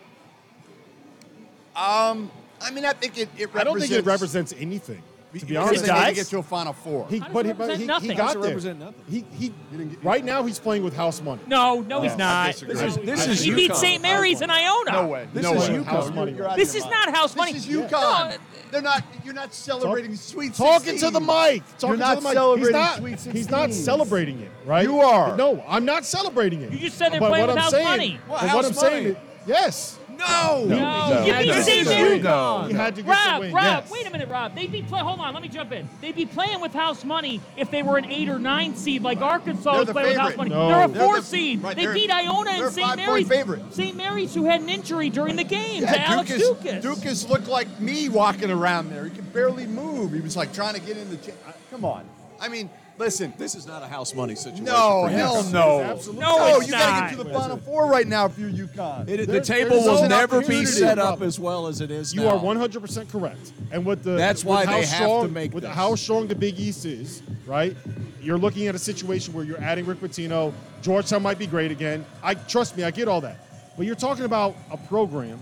[1.76, 3.56] Um, I mean, I think it, it represents.
[3.56, 5.04] I don't think it represents anything.
[5.32, 7.08] To be because honest, they need to get to a Final Four.
[7.08, 8.42] he, but he, but he, he got there.
[8.42, 9.04] represent nothing?
[9.08, 11.42] He, he didn't right now he's playing with house money.
[11.46, 12.56] No, no, he's not.
[12.56, 14.02] This is this is he beat St.
[14.02, 14.92] Mary's in Iona.
[14.92, 15.28] no way.
[15.32, 15.76] This no is way.
[15.78, 15.84] UConn.
[15.86, 16.32] House money.
[16.32, 17.54] You're out of This is not house money.
[17.54, 17.88] This is Yeah.
[17.88, 18.30] UConn.
[18.32, 18.38] No,
[18.72, 19.04] They're not.
[19.24, 20.66] You're not celebrating Sweet 16.
[20.66, 21.64] Talking to the mic.
[21.78, 22.34] Talking not to the mic.
[22.34, 24.84] celebrating he's not, Sweet He's not celebrating it, right?
[24.84, 25.38] You are.
[25.38, 26.72] No, I'm not celebrating it.
[26.72, 28.20] You just said they're But playing what with I'm house saying- money.
[28.28, 29.16] Well, what I'm saying money.
[29.16, 29.99] is, yes.
[30.20, 30.66] No.
[30.66, 31.40] No, you No.
[31.40, 31.62] beat No.
[31.62, 31.86] St.
[31.86, 31.92] No.
[31.92, 32.24] Mary's.
[32.24, 32.64] No.
[32.68, 33.54] He had to get Rob, the win.
[33.54, 33.92] Rob, yes.
[33.92, 34.56] wait a minute, Rob.
[34.56, 35.00] They'd be play.
[35.00, 35.88] Hold on, let me jump in.
[36.02, 39.22] They'd be playing with house money if they were an eight or nine seed, like
[39.22, 40.50] Arkansas They're was the playing with house favorite.
[40.50, 40.50] money.
[40.50, 40.68] No.
[40.70, 41.64] They're a They're four the- seed.
[41.64, 42.88] right, they they're- beat Iona they're and a St.
[42.88, 43.28] five-point Mary's.
[43.28, 43.74] favorite.
[43.74, 43.96] St.
[43.96, 46.84] Mary's, who had an injury during the game to Yeah, Alex Ducas, Ducas.
[46.84, 49.06] Ducas looked like me walking around there.
[49.06, 50.12] He could barely move.
[50.14, 51.18] He was like trying to get in the.
[51.18, 51.32] Cha-
[51.72, 52.04] come on.
[52.42, 53.34] I mean, listen.
[53.38, 54.66] This is not a house money situation.
[54.66, 55.82] No, hell no.
[55.82, 58.38] absolutely No, No, it's you got to get to the Final Four right now if
[58.38, 59.08] you're UConn.
[59.10, 60.66] It, the There- table there's will no never be opportunity.
[60.72, 62.38] set up as well as it is You now.
[62.38, 63.54] are 100% correct.
[63.72, 65.74] And with the That's with why how they have to strong, make with this.
[65.74, 67.76] how strong the Big East is, right?
[68.22, 70.54] You're looking at a situation where you're adding Rick Pitino.
[70.82, 72.06] Georgetown might be great again.
[72.22, 73.38] I trust me, I get all that.
[73.78, 75.40] But you're talking about a program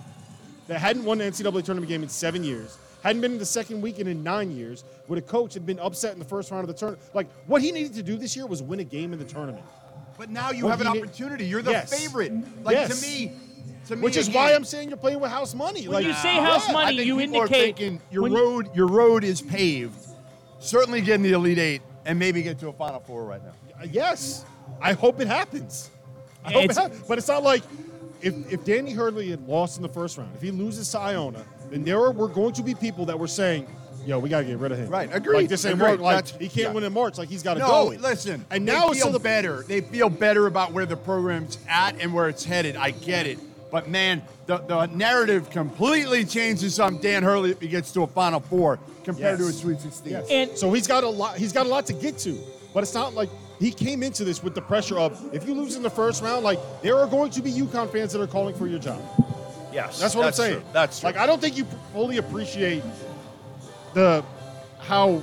[0.67, 3.81] that hadn't won the NCAA tournament game in seven years, hadn't been in the second
[3.81, 6.67] weekend in nine years, with a coach had been upset in the first round of
[6.67, 7.03] the tournament.
[7.13, 9.65] Like what he needed to do this year was win a game in the tournament.
[10.17, 11.45] But now you Well, have an he- opportunity.
[11.45, 11.89] You're the Yes.
[12.01, 12.33] favorite.
[12.63, 12.99] Like Yes.
[12.99, 13.31] to me,
[13.87, 15.81] to me, Which is again, why I'm saying you're playing with house money.
[15.87, 18.23] When like you say house Yeah, I money, think you people are indicate thinking your
[18.23, 19.95] when- road, your road is paved.
[20.59, 23.83] Certainly getting the Elite Eight and maybe get to a Final Four right now.
[23.91, 24.43] Yes,
[24.81, 25.91] I hope it happens.
[26.43, 27.03] I hope it happens.
[27.07, 27.61] But it's not like
[28.21, 31.45] if, if Danny Hurley had lost in the first round, if he loses to Iona,
[31.69, 33.67] then there were, were going to be people that were saying,
[34.05, 35.91] "Yo, we got to get rid of him." Right, agreed, Like this ain't agreed.
[35.91, 35.99] work.
[36.01, 36.73] Like That's- he can't yeah.
[36.73, 37.17] win in March.
[37.17, 37.85] Like he's got to No, go.
[37.99, 38.45] listen.
[38.49, 39.63] And they now it's feel the better.
[39.67, 42.75] They feel better about where the program's at and where it's headed.
[42.75, 43.39] I get it.
[43.69, 48.07] But man, the, the narrative completely changes on Dan Hurley if he gets to a
[48.07, 49.59] Final Four compared to a Yes.
[49.59, 50.11] Sweet 16.
[50.13, 50.27] Yes.
[50.31, 51.37] And- so he's got a lot.
[51.37, 52.37] He's got a lot to get to.
[52.73, 55.75] But it's not like he came into this with the pressure of if you lose
[55.75, 58.55] in the first round, like there are going to be UConn fans that are calling
[58.55, 59.01] for your job.
[59.73, 60.61] Yes, That's what I'm saying.
[60.61, 60.63] True.
[60.73, 61.07] That's true.
[61.09, 62.83] like I don't think you fully appreciate
[63.93, 64.23] the
[64.79, 65.21] how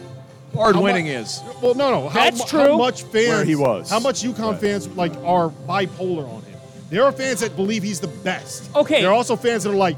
[0.54, 1.42] Hard how winning mu- is.
[1.60, 2.08] Well, no, no.
[2.08, 2.70] How, That's mu- true.
[2.72, 3.28] How much fans?
[3.28, 3.90] Where he was.
[3.90, 6.58] How much UConn fans like are bipolar on him?
[6.90, 8.70] There are fans that believe he's the best.
[8.76, 9.00] Okay.
[9.00, 9.96] There are also fans that are like,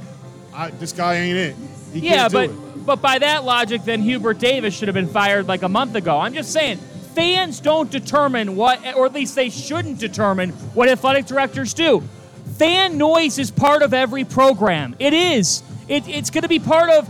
[0.55, 1.57] I, this guy ain't it.
[1.93, 2.87] He Yeah, can't do but it.
[2.87, 6.19] but by that logic, then Hubert Davis should have been fired like a month ago.
[6.19, 6.79] I'm just saying,
[7.15, 12.03] fans don't determine what, or at least they shouldn't determine what athletic directors do.
[12.59, 14.95] Fan noise is part of every program.
[14.99, 15.63] It is.
[15.89, 17.09] It, it's going to be part of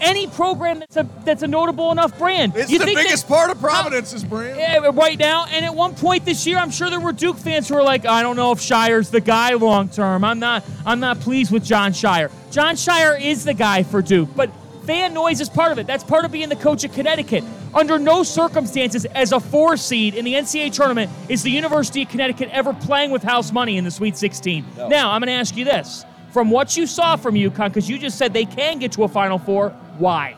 [0.00, 2.54] any program that's a that's a notable enough brand.
[2.56, 4.58] It's You the think that- biggest part of Providence's brand.
[4.58, 5.46] yeah, uh, right now.
[5.50, 8.04] And at one point this year, I'm sure there were Duke fans who were like,
[8.06, 10.24] "I don't know if Scheyer's the guy long term.
[10.24, 10.64] I'm not.
[10.84, 12.30] I'm not pleased with John Scheyer.
[12.50, 14.50] John Scheyer is the guy for Duke, but."
[14.86, 15.86] Fan noise is part of it.
[15.86, 17.44] That's part of being the coach of Connecticut.
[17.72, 22.08] Under no circumstances, as a four seed in the NCAA tournament, is the University of
[22.08, 24.64] Connecticut ever playing with house money in the Sweet 16.
[24.88, 27.98] Now, I'm going to ask you this: from what you saw from UConn, because you
[27.98, 30.36] just said they can get to a Final Four, why?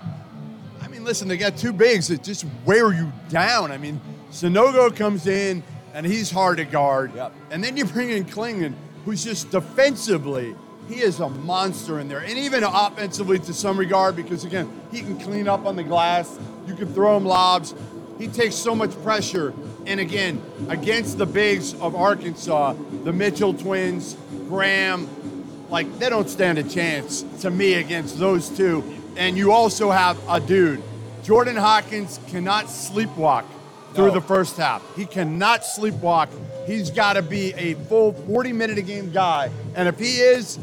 [0.83, 3.73] I mean, listen, they got two bigs that just wear you down.
[3.73, 5.63] I mean, Sanogo comes in
[5.95, 7.15] and he's hard to guard.
[7.15, 7.33] Yep.
[7.51, 10.55] And then you bring in Clingan, who's just defensively,
[10.89, 12.21] he is a monster in there.
[12.21, 16.39] And even offensively to some regard, because again, he can clean up on the glass.
[16.67, 17.75] You can throw him lobs.
[18.19, 19.53] he takes so much pressure.
[19.87, 24.17] And again, against the bigs of Arkansas, the Mitchell twins,
[24.49, 25.09] Graham,
[25.71, 28.85] like they don't stand a chance to me against those two.
[29.17, 30.83] And you also have a dude,
[31.23, 33.45] Jordan Hawkins cannot sleepwalk
[33.95, 34.83] through the first half.
[34.97, 36.29] He cannot sleepwalk.
[36.67, 39.51] He's got to be a full 40 minute a game guy.
[39.75, 40.59] And if he is,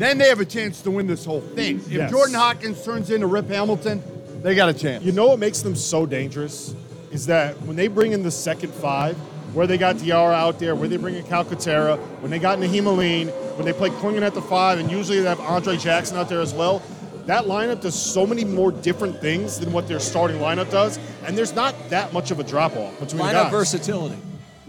[0.00, 1.76] then they have a chance to win this whole thing.
[1.76, 2.10] If Yes.
[2.10, 4.02] Jordan Hawkins turns into Rip Hamilton,
[4.42, 5.04] they got a chance.
[5.04, 6.74] You know what makes them so dangerous
[7.10, 9.16] is that when they bring in the second five,
[9.52, 12.86] where they got Diarra out there, where they bring in Calcaterra, when they got Nahiem
[12.86, 16.28] Alleyne, when they play Clingan at the five, and usually they have Andre Jackson out
[16.28, 16.80] there as well.
[17.26, 21.36] That lineup does so many more different things than what their starting lineup does, and
[21.36, 23.52] there's not that much of a drop off between the Lineup guys.
[23.52, 24.16] versatility.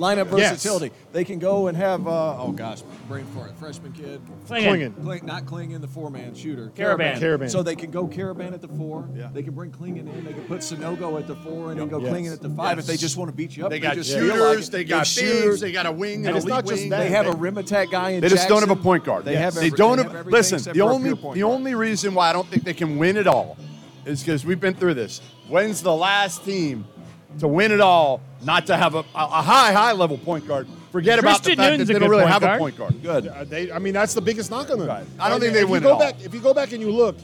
[0.01, 0.49] Lineup Yes.
[0.53, 0.91] versatility.
[1.13, 4.19] They can go and have, uh, oh gosh, brain fart, freshman kid.
[4.49, 4.63] Clingan.
[4.95, 5.03] Clingan.
[5.03, 6.71] Kling, not Clingan, the four-man shooter.
[6.75, 7.19] Karaban.
[7.19, 7.49] Karaban.
[7.51, 9.07] So they can go Karaban at the four.
[9.15, 9.29] Yeah.
[9.31, 10.25] They can bring Clingan in.
[10.25, 12.11] They can put Sanogo at the four and then go Yes.
[12.11, 13.69] Clingan at the five if they just want to beat you up.
[13.69, 15.43] They got just shooters, like they got shooters.
[15.45, 16.89] bigs, they got a wing, And an it's not just wing.
[16.89, 16.99] that.
[16.99, 19.23] They have a rim attack guy in They just don't have a point guard.
[19.25, 19.41] They Yes.
[19.43, 20.11] have They every- don't they have.
[20.15, 23.27] everything listen, the only the only reason why I don't think they can win it
[23.27, 23.55] all
[24.05, 25.21] is because we've been through this.
[25.47, 26.85] When's the last team
[27.39, 30.67] to win it all not to have a, a, a high high level point guard?
[30.91, 32.55] Forget about the fact Newton's that they don't good really have guard.
[32.57, 33.01] a point guard.
[33.01, 33.27] Good.
[33.27, 34.87] Uh, they, I mean, that's the biggest knock on them.
[34.89, 35.05] Right.
[35.19, 35.99] I don't think they if win You it go all.
[35.99, 37.15] back, if you go back and you look,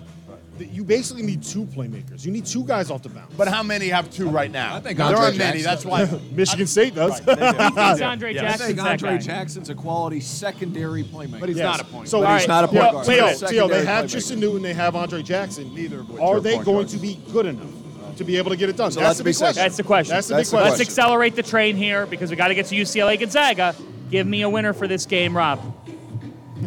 [0.57, 2.23] th- you basically need two playmakers.
[2.25, 3.33] You need two guys off the bounce.
[3.35, 4.75] But how many have two right now?
[4.75, 5.63] I think there aren't many.
[5.63, 6.05] That's why.
[6.31, 7.19] Michigan State does.
[7.27, 8.03] Right, they do.
[8.05, 8.41] Andre Yeah.
[8.41, 9.17] I Jackson's think Andre.
[9.17, 11.41] Jackson's a quality secondary playmaker.
[11.41, 11.65] But he's Yes.
[11.77, 12.07] not a point.
[12.07, 12.27] So guard.
[12.35, 13.05] But he's not a point Theo, guard.
[13.05, 14.11] Theo, He's a Theo, they have playmaker.
[14.11, 15.75] Tristen Newton, they have Andre Jackson.
[15.75, 16.93] Neither of which Are are they point going guards.
[16.93, 17.76] to be good enough
[18.17, 18.91] to be able to get it done?
[18.91, 19.63] So that's that's the the big big question.
[19.63, 20.15] That's the question.
[20.15, 20.77] That's the That's big the question.
[20.79, 23.75] Let's accelerate the train here because we got to get to UCLA Gonzaga.
[24.09, 25.59] Give me a winner for this game, Rob.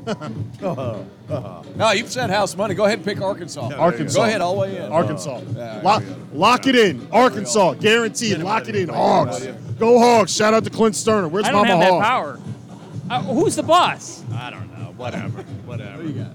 [1.76, 2.74] No, you've said house money.
[2.74, 3.70] Go ahead and pick Arkansas.
[3.76, 4.18] Arkansas.
[4.18, 4.90] Go ahead, all the way in.
[4.90, 5.40] Arkansas.
[5.54, 7.06] Yeah, lock, lock it in.
[7.12, 7.74] Arkansas.
[7.74, 8.38] Guaranteed.
[8.38, 8.88] Lock it in.
[8.88, 9.46] Hogs.
[9.78, 10.34] Go Hogs.
[10.34, 11.30] Shout out to Clint Stoerner.
[11.30, 12.02] Where's I don't Mama have Hog?
[12.02, 12.40] that power.
[13.10, 14.24] Uh, who's the boss?
[14.34, 14.92] I don't know.
[14.96, 15.42] Whatever.
[15.66, 16.02] Whatever.
[16.02, 16.32] you got?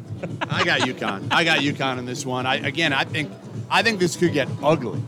[0.50, 1.28] I got UConn.
[1.32, 2.46] I got UConn in this one.
[2.46, 3.32] I again, I think,
[3.70, 5.02] I think this could get ugly.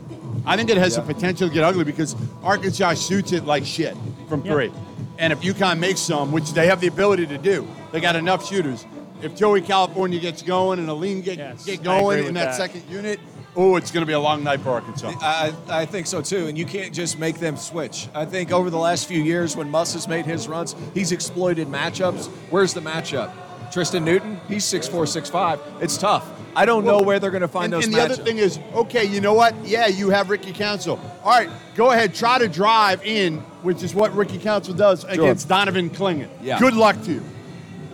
[0.46, 3.96] I think it has the potential to get ugly because Arkansas shoots it like shit
[4.28, 4.52] from Yeah.
[4.52, 4.72] three,
[5.18, 8.48] and if UConn makes some, which they have the ability to do, they got enough
[8.48, 8.86] shooters.
[9.20, 12.54] If Joey California gets going and Alleyne get, Yes, get going in that, that.
[12.54, 13.18] second unit,
[13.56, 15.12] oh, it's going to be a long night for Arkansas.
[15.20, 18.06] I, I think so too, and you can't just make them switch.
[18.14, 21.66] I think over the last few years, when Muss has made his runs, he's exploited
[21.68, 22.26] matchups.
[22.50, 23.32] Where's the matchup?
[23.70, 25.60] Tristen Newton, he's six four, six five.
[25.80, 26.28] It's tough.
[26.56, 28.58] I don't know where they're going to find and, those and the other thing is,
[28.74, 29.54] okay, you know what?
[29.64, 30.98] Yeah, you have Ricky Council.
[31.22, 35.48] All right, go ahead, try to drive in, which is what Ricky Council does against
[35.48, 36.28] Donovan Clingan.
[36.42, 36.58] Yeah.
[36.58, 37.22] Good luck to you.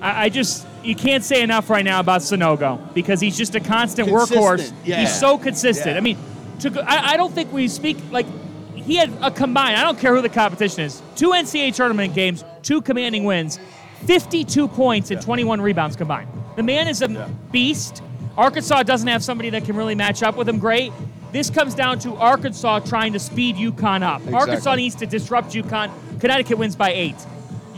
[0.01, 3.61] I, I just you can't say enough right now about Sanogo because he's just a
[3.61, 4.73] constant Consistent, workhorse.
[4.85, 5.01] yeah.
[5.01, 5.93] He's so consistent.
[5.93, 5.97] Yeah.
[5.97, 6.19] I mean,
[6.61, 8.27] to I, I don't think we speak like
[8.75, 9.77] he had a combined.
[9.77, 11.03] I don't care who the competition is.
[11.17, 13.59] Two NCAA tournament games, two commanding wins,
[14.07, 16.29] 52 points and 21 rebounds combined.
[16.57, 18.03] The man is a beast.
[18.37, 20.93] Arkansas doesn't have somebody that can really match up with him great.
[21.33, 24.23] This comes down to Arkansas trying to speed UConn up.
[24.33, 25.91] Arkansas needs to disrupt UConn.
[26.21, 27.17] Connecticut wins by eight.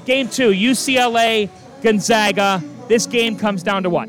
[0.05, 1.49] Game two, UCLA,
[1.83, 2.63] Gonzaga.
[2.89, 4.09] This game comes down to what?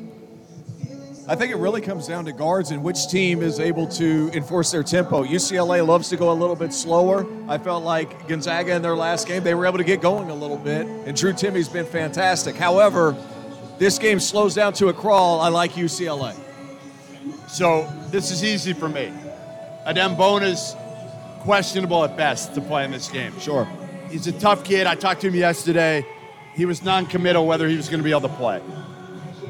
[1.30, 4.72] I think it really comes down to guards and which team is able to enforce
[4.72, 5.26] their tempo.
[5.26, 7.28] UCLA loves to go a little bit slower.
[7.50, 10.34] I felt like Gonzaga in their last game, they were able to get going a
[10.34, 12.56] little bit, and Drew Timme's been fantastic.
[12.56, 13.14] However,
[13.78, 15.42] this game slows down to a crawl.
[15.42, 16.34] I like UCLA.
[17.50, 19.12] So this is easy for me.
[19.86, 20.78] Adem Bona's
[21.42, 23.38] questionable at best to play in this game.
[23.38, 23.68] Sure.
[24.10, 24.88] He's a tough kid.
[24.88, 26.06] I talked to him yesterday.
[26.56, 28.62] He was non-committal whether he was going to be able to play.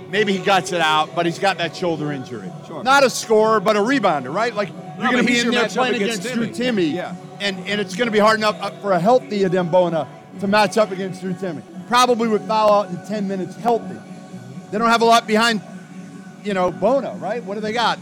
[0.10, 2.50] Maybe he guts it out, but he's got that shoulder injury.
[2.66, 2.84] Sure.
[2.84, 4.54] Not a scorer, but a rebounder, right?
[4.54, 6.94] Like you're going to be in there playing against against, Drew Timme.
[6.94, 7.16] Yeah.
[7.40, 10.08] and and it's going to be hard enough uh, for a healthy Adem Bona
[10.40, 11.62] to match up against Drew Timme.
[11.88, 13.98] Probably would foul out in 10 minutes healthy.
[14.72, 15.62] They don't have a lot behind,
[16.44, 17.44] you know, Bona, right?
[17.44, 18.00] What do they got?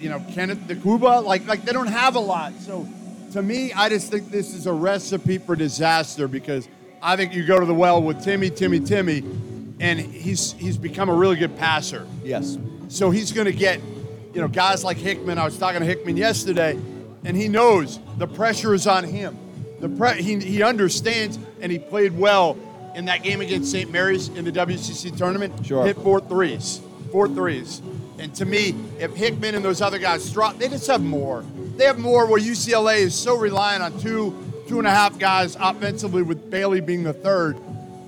[0.00, 2.52] you know, Kenneth Nwuba, like like they don't have a lot.
[2.60, 2.86] So
[3.32, 6.68] to me, I just think this is a recipe for disaster because
[7.02, 11.08] I think you go to the well with Timme, Timme, Timme, and he's he's become
[11.08, 12.06] a really good passer.
[12.24, 12.58] Yes.
[12.88, 13.80] So he's going to get,
[14.32, 15.38] you know, guys like Hickman.
[15.38, 16.78] I was talking to Hickman yesterday,
[17.24, 19.36] and he knows the pressure is on him.
[19.80, 22.56] The pre- he, he understands, and he played well
[22.94, 23.90] in that game against St.
[23.90, 25.66] Mary's in the WCC tournament.
[25.66, 25.84] Sure.
[25.84, 26.80] Hit four threes,
[27.12, 27.82] four threes.
[28.18, 31.44] And to me, if Hickman and those other guys drop, they just have more.
[31.76, 34.34] They have more where UCLA is so reliant on two,
[34.66, 37.58] two and a half guys offensively, with Bailey being the third.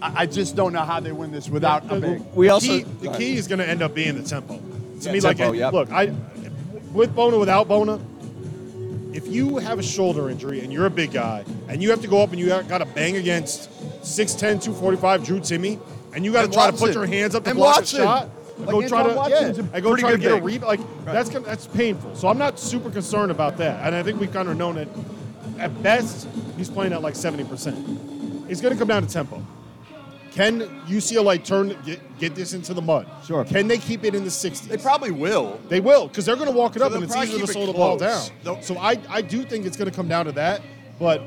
[0.01, 2.23] I, I just don't know how they win this without a big.
[2.35, 4.57] We The also key, the key is going to end up being the tempo.
[4.59, 4.63] To
[5.01, 5.73] Yeah, me, tempo, like, yep.
[5.73, 6.13] look, I
[6.93, 8.01] with Bona, without Bona,
[9.13, 12.09] if you have a shoulder injury and you're a big guy and you have to
[12.09, 13.71] go up and you got to bang against
[14.03, 15.81] 6'10", 245 Drew Timme,
[16.15, 16.87] and you got to And try to Watson.
[16.89, 18.01] put your hands up to And block Watson.
[18.01, 20.11] a shot, and Like go try Anton to Watson's yeah, a and go pretty try
[20.13, 20.45] to good get a big.
[20.45, 20.69] rebound.
[20.81, 22.15] Like that's gonna- that's painful.
[22.15, 24.89] So I'm not super concerned about that, and I think we've kind of known it.
[25.59, 27.77] At best, he's playing at like 70 percent.
[28.49, 29.43] It's going to come down to tempo.
[30.39, 33.09] Can UCLA turn get, get this into the mud?
[33.27, 33.45] Sure.
[33.45, 34.69] Can they keep it in the 60s?
[34.69, 35.59] They probably will.
[35.69, 37.67] They will, because they're going to walk it So up, and it's easier to slow
[37.67, 38.25] the ball down.
[38.45, 40.63] They'll- So I, I do think it's going to come down to that,
[40.97, 41.23] but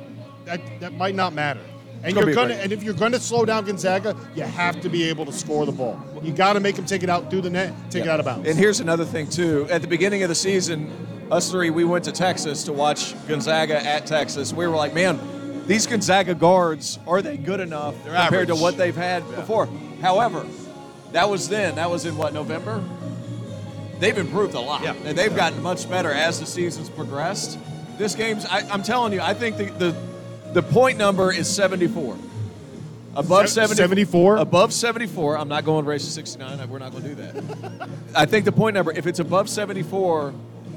[0.46, 1.60] that, that might not matter.
[2.06, 5.04] And you're gonna, and if you're going to slow down Gonzaga, you have to be
[5.10, 6.00] able to score the ball.
[6.24, 8.26] You got to make them take it out through the net, take it out of
[8.26, 8.48] bounds.
[8.48, 9.68] And here's another thing too.
[9.70, 10.90] At the beginning of the season,
[11.30, 14.54] us three we went to Texas to watch Gonzaga at Texas.
[14.54, 15.20] We were like, man,
[15.72, 19.70] these Gonzaga guards are they good enough They're compared to what they've had before?
[20.02, 20.46] However,
[21.14, 21.76] that was then.
[21.76, 22.84] That was in what November.
[24.00, 24.96] They've improved a lot, Yeah.
[25.06, 27.58] and they've gotten much better as the season's progressed.
[27.98, 29.96] This game's, I, I'm telling you, I think the, the
[30.52, 32.18] the point number is 74.
[33.16, 34.38] Above Se- 70 74?
[34.38, 35.38] Above 74.
[35.38, 36.70] I'm not going race to 69.
[36.70, 37.90] We're not going to do that.
[38.16, 40.34] I think the point number, if it's above 74,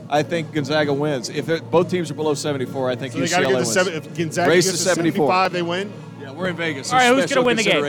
[0.09, 1.29] I think Gonzaga wins.
[1.31, 3.51] If it, both teams are below 74, I think so they UCLA got to get
[3.51, 3.73] to wins.
[3.73, 3.95] seven.
[3.95, 5.27] If Gonzaga Race gets to to 74.
[5.29, 5.93] 75, they win.
[6.21, 6.93] Yeah, we're in Vegas.
[6.93, 7.83] All right, who's gonna win the game?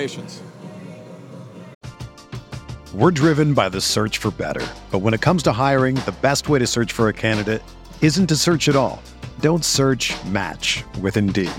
[2.93, 4.65] We're driven by the search for better.
[4.89, 7.61] But when it comes to hiring, the best way to search for a candidate
[8.01, 9.01] isn't to search at all.
[9.41, 11.51] Don't search match with Indeed.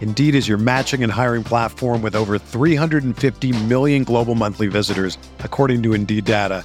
[0.00, 5.82] Indeed is your matching and hiring platform with over 350 million global monthly visitors, according
[5.82, 6.64] to Indeed data,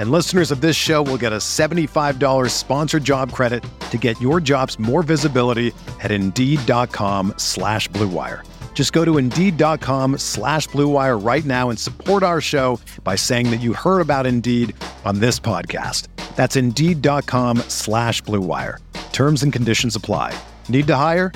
[0.00, 4.40] And listeners of this show will get a $75 sponsored job credit to get your
[4.40, 8.42] jobs more visibility at Indeed.com slash Blue Wire.
[8.72, 13.50] Just go to Indeed.com slash Blue Wire right now and support our show by saying
[13.50, 16.06] that you heard about Indeed on this podcast.
[16.34, 18.78] That's Indeed.com slash Blue Wire.
[19.12, 20.32] Terms and conditions apply.
[20.70, 21.30] Need to hire?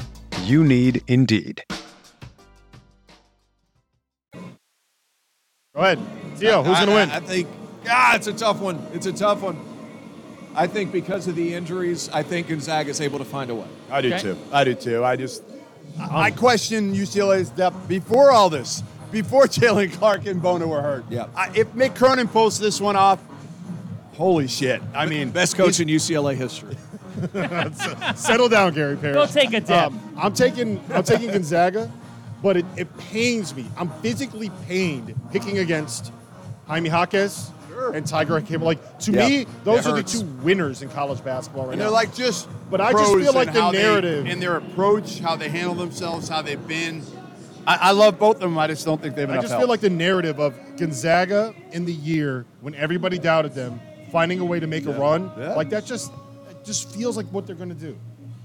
[0.45, 1.63] You need Indeed.
[4.33, 5.99] Go ahead,
[6.37, 6.63] Theo.
[6.63, 7.11] Who's going to win?
[7.11, 7.47] I, I think,
[7.89, 8.85] ah, it's a tough one.
[8.93, 9.59] It's a tough one.
[10.57, 13.67] I think because of the injuries, I think Gonzaga is able to find a way.
[13.91, 14.21] I do Okay.
[14.23, 14.39] too.
[14.53, 15.05] I do too.
[15.05, 15.43] I just
[15.99, 21.05] I question UCLA's depth before all this, before Jalen Clark and Bona were hurt.
[21.11, 21.27] Yeah.
[21.37, 23.21] I, if Mick Cronin pulls this one off,
[24.15, 24.81] holy shit!
[24.95, 26.77] I mean, Best coach in UCLA history.
[28.17, 29.15] Settle down, Gary Parrish.
[29.15, 29.71] Go take a dip.
[29.71, 31.91] Um, I'm taking I'm taking Gonzaga,
[32.43, 33.67] but it, it pains me.
[33.77, 36.13] I'm physically pained picking against
[36.67, 37.51] Jaime Jaquez
[37.95, 38.67] and Tiger Campbell.
[38.67, 41.79] Like to Yeah, me, those it are the two winners in college basketball right and
[41.79, 41.85] now.
[41.87, 42.49] they're like just.
[42.71, 45.75] But I just feel like the how they- narrative- in their approach, how they handle
[45.75, 47.03] themselves, how they've been.
[47.67, 48.59] I, I love both of them.
[48.59, 49.61] I just don't think they have I just help.
[49.63, 53.81] feel like the narrative of Gonzaga in the year when everybody doubted them,
[54.13, 55.55] finding a way to make a run, Yeah.
[55.55, 56.13] like that just
[56.51, 57.97] it just feels like what they're going to do.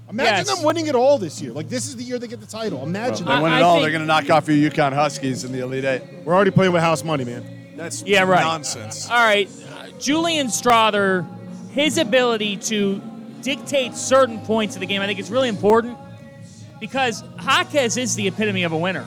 [0.08, 0.54] Imagine Yes.
[0.56, 1.52] them winning it all this year.
[1.52, 2.82] Like this is the year they get the title.
[2.82, 3.42] Imagine they that.
[3.42, 3.74] win I- it I all.
[3.74, 6.02] think- They're going to knock off your UConn Huskies in the Elite Eight.
[6.24, 7.44] We're already playing with house money, man.
[7.80, 8.42] That's Yeah, right.
[8.42, 9.08] nonsense.
[9.10, 11.26] All right, uh, Julian Strawther,
[11.70, 13.00] his ability to
[13.40, 15.96] dictate certain points of the game, I think is really important
[16.78, 19.06] because Jaquez is the epitome of a winner.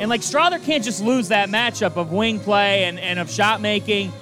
[0.00, 3.60] And like Strawther can't just lose that matchup of wing play and, and of shot
[3.60, 4.12] making.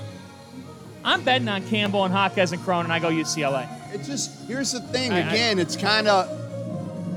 [1.03, 2.87] I'm betting on Campbell and Jaquez and Cronin.
[2.87, 3.67] And I go UCLA.
[3.95, 5.11] It just here's the thing.
[5.13, 6.29] I- I- Again, it's kind of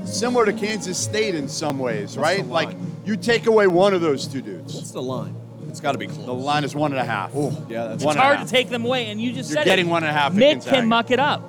[0.08, 2.44] similar to Kansas State in some ways, right?
[2.46, 2.70] Like
[3.04, 4.74] you take away one of those two dudes.
[4.74, 5.36] What's the line?
[5.70, 6.26] It's got to be close.
[6.26, 7.30] The line is one and a half.
[7.68, 9.86] yeah, that's One It's hard to take them away, and you just You're said getting
[9.86, 9.90] it.
[9.90, 10.76] one and a half at Mick Gonzaga.
[10.76, 11.42] can muck it up.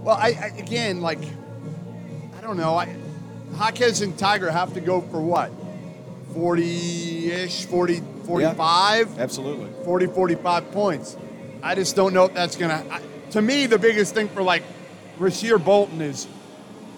[0.00, 1.18] Well, I, I again like
[2.38, 2.76] I don't know.
[2.76, 2.96] I
[3.58, 5.50] Jaquez and Tiger have to go for what?
[6.34, 9.70] 40-ish, 40, 45, Absolutely.
[9.84, 11.16] 40, 45 points.
[11.62, 12.84] I just don't know if that's gonna.
[13.30, 14.62] To me, the biggest thing for like
[15.18, 16.26] Rasir Bolton is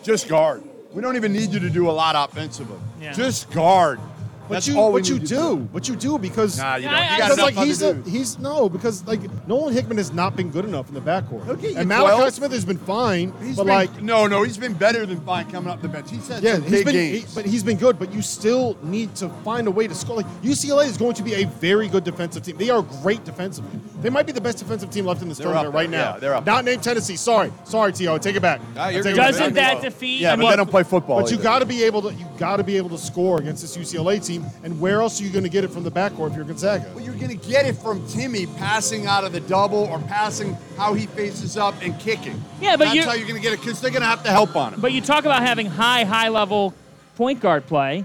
[0.02, 0.62] just guard.
[0.92, 2.78] We don't even need you to do a lot offensively.
[3.00, 3.12] Yeah.
[3.12, 4.00] Just guard.
[4.48, 6.76] But That's you, all we but you need to do, but you do because Nah,
[6.76, 6.92] you don't.
[6.92, 8.10] You got because enough like other he's a, dudes.
[8.10, 11.44] he's no because like Nolan Hickman has not been good enough in the backcourt.
[11.44, 12.32] He'll you and Malachi 12.
[12.34, 15.50] Smith has been fine, He's but been, like no, no, he's been better than fine
[15.50, 16.10] coming up the bench.
[16.10, 17.24] He's had yeah, some he's big been games.
[17.28, 17.98] he- but he's been good.
[17.98, 20.16] But you still need to find a way to score.
[20.16, 22.56] Like UCLA is going to be a very good defensive team.
[22.56, 23.78] They are great defensively.
[24.00, 26.00] They might be the best defensive team left in this They're tournament up right there.
[26.00, 26.12] now.
[26.14, 27.16] Yeah, they're up Not named Tennessee.
[27.16, 28.16] Sorry, sorry, T.O.
[28.18, 28.60] Take it back.
[28.74, 29.20] Nah, you're take it good.
[29.20, 29.30] back.
[29.32, 30.20] Doesn't Back that defeat?
[30.20, 31.20] yeah, but they don't play football.
[31.20, 31.42] But you either.
[31.42, 34.24] got to be able to you got to be able to score against this UCLA
[34.24, 34.37] team.
[34.62, 36.90] And where else are you going to get it from the backcourt if you're Gonzaga?
[36.94, 40.56] Well, you're going to get it from Timme passing out of the double or passing
[40.76, 42.42] how he faces up and kicking.
[42.60, 44.22] Yeah, but that's you- how you're going to get it because they're going to have
[44.24, 44.80] to help on him.
[44.80, 46.74] But you talk about having high, high level
[47.16, 48.04] point guard play.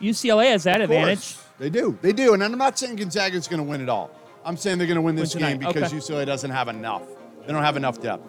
[0.00, 1.18] UCLA has that Of advantage.
[1.18, 1.40] course.
[1.58, 1.96] They do.
[2.02, 2.34] They do.
[2.34, 4.10] And I'm not saying Gonzaga's going to win it all.
[4.44, 5.96] I'm saying they're going to win this Win game because Okay.
[5.96, 7.02] UCLA doesn't have enough.
[7.46, 8.22] They don't have enough depth.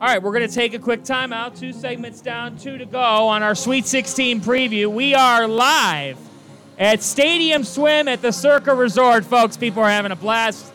[0.00, 1.58] All right, we're going to take a quick timeout.
[1.58, 4.86] Two segments down, two to go on our Sweet 16 preview.
[4.86, 6.16] We are live
[6.78, 9.56] at Stadium Swim at the Circa Resort, folks.
[9.56, 10.72] People are having a blast.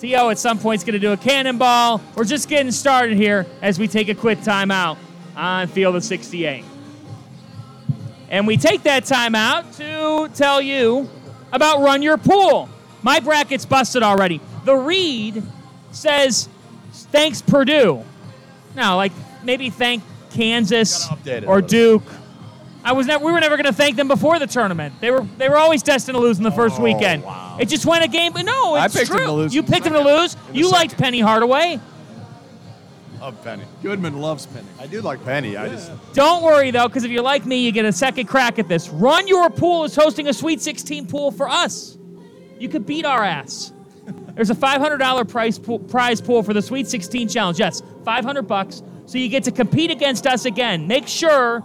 [0.00, 0.30] T.O.
[0.30, 2.00] at some point is going to do a cannonball.
[2.14, 4.96] We're just getting started here as we take a quick timeout
[5.36, 6.64] on Field of 68.
[8.30, 11.08] And we take that timeout to tell you
[11.52, 12.68] about Run Your Pool.
[13.02, 14.40] My bracket's busted already.
[14.64, 15.42] The read
[15.92, 16.48] says,
[16.92, 18.04] thanks, Purdue.
[18.76, 19.12] Now, like
[19.42, 21.48] maybe thank Kansas Gotta update it.
[21.48, 22.02] or Duke.
[22.84, 23.24] I was never.
[23.24, 24.94] We were never going to thank them before the tournament.
[25.00, 25.26] They were.
[25.36, 27.24] They were always destined to lose in the first oh, weekend.
[27.60, 28.32] It just went a game.
[28.32, 29.26] But no, I it's picked them true.
[29.26, 30.36] to lose You picked them to lose.
[30.52, 31.80] You liked Penny Hardaway.
[33.20, 33.64] Love Penny.
[33.82, 34.68] Goodman loves Penny.
[34.78, 35.56] I do like Penny.
[35.56, 38.58] I just Don't worry though, because if you're like me, you get a second crack
[38.58, 38.88] at this.
[38.88, 41.98] Run Your Pool is hosting a Sweet 16 pool for us.
[42.58, 43.72] You could beat our ass.
[44.34, 47.58] There's a $500 price pool, prize pool for the Sweet 16 challenge.
[47.58, 48.82] Yes, 500 bucks.
[49.06, 50.86] So you get to compete against us again.
[50.86, 51.64] Make sure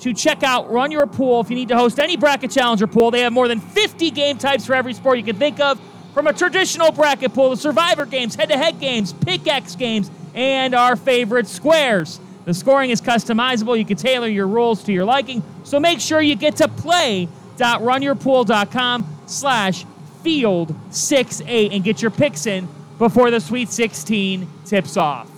[0.00, 3.10] to check out Run Your Pool if you need to host any bracket challenger pool.
[3.10, 5.80] They have more than 50 game types for every sport you can think of,
[6.14, 11.46] from a traditional bracket pool to survivor games, head-to-head games, pickaxe games, and our favorite
[11.46, 12.18] squares.
[12.46, 13.78] The scoring is customizable.
[13.78, 15.42] You can tailor your rules to your liking.
[15.62, 19.84] So make sure you get to play.runyourpool.com slash
[20.22, 22.66] field 6-8 and get your picks in
[22.98, 25.29] before the Sweet 16 tips off.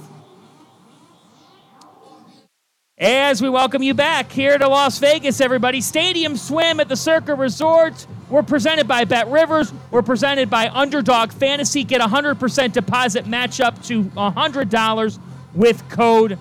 [2.99, 7.34] As we welcome you back here to Las Vegas, everybody, Stadium Swim at the Circa
[7.34, 8.07] Resort.
[8.28, 9.72] We're presented by Bet Rivers.
[9.90, 11.84] We're presented by Underdog Fantasy.
[11.84, 15.18] Get a 100% deposit match up to $100
[15.55, 16.38] with code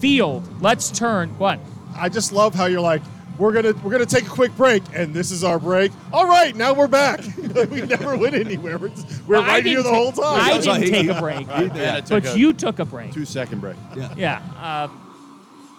[0.00, 0.62] FIELD.
[0.62, 1.30] Let's turn.
[1.38, 1.58] What?
[1.96, 3.02] I just love how you're like,
[3.38, 5.92] we're gonna we're gonna take a quick break, and this is our break.
[6.12, 7.20] All right, now we're back.
[7.70, 8.76] we never went anywhere.
[8.76, 10.40] We're, just- we're I right here the ta- whole time.
[10.40, 11.46] I didn't take a break.
[11.48, 13.14] Yeah, it took But a you took a break.
[13.14, 13.76] two second break.
[14.14, 14.42] Yeah.
[14.58, 14.88] Uh,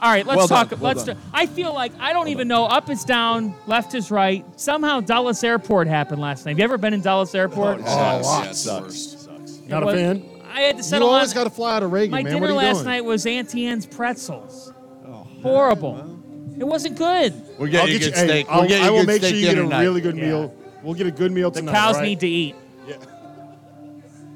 [0.02, 0.72] all right, let's Well done, talk.
[0.82, 1.04] well let's.
[1.04, 1.16] done.
[1.16, 2.66] do- I feel like I don't even know.
[2.66, 4.44] Up is down, left is right.
[4.60, 6.52] Somehow Dallas Airport happened last night.
[6.54, 7.80] Have you ever been in Dallas Airport?
[7.80, 8.28] Oh, lots.
[8.28, 8.82] Oh, yeah, it's the Sucks.
[8.84, 9.20] worst.
[9.26, 9.60] Sucks.
[9.68, 10.26] Not It a fan.
[10.54, 12.34] I had to You always got to fly out of Reagan, my man.
[12.34, 12.86] dinner what are you last doing?
[12.88, 14.74] night was Auntie Anne's pretzels.
[15.08, 16.20] Oh, Horrible.
[16.60, 17.34] It wasn't good.
[17.58, 18.26] We'll get I'll you get good you.
[18.28, 18.48] steak.
[18.48, 19.82] Hey, we'll get you I will make sure you get a tonight.
[19.84, 20.24] really good Yeah.
[20.26, 20.56] meal.
[20.84, 21.72] We'll get a good meal tonight.
[21.72, 22.04] The cows right?
[22.04, 22.56] need to eat.
[22.88, 22.96] Yeah.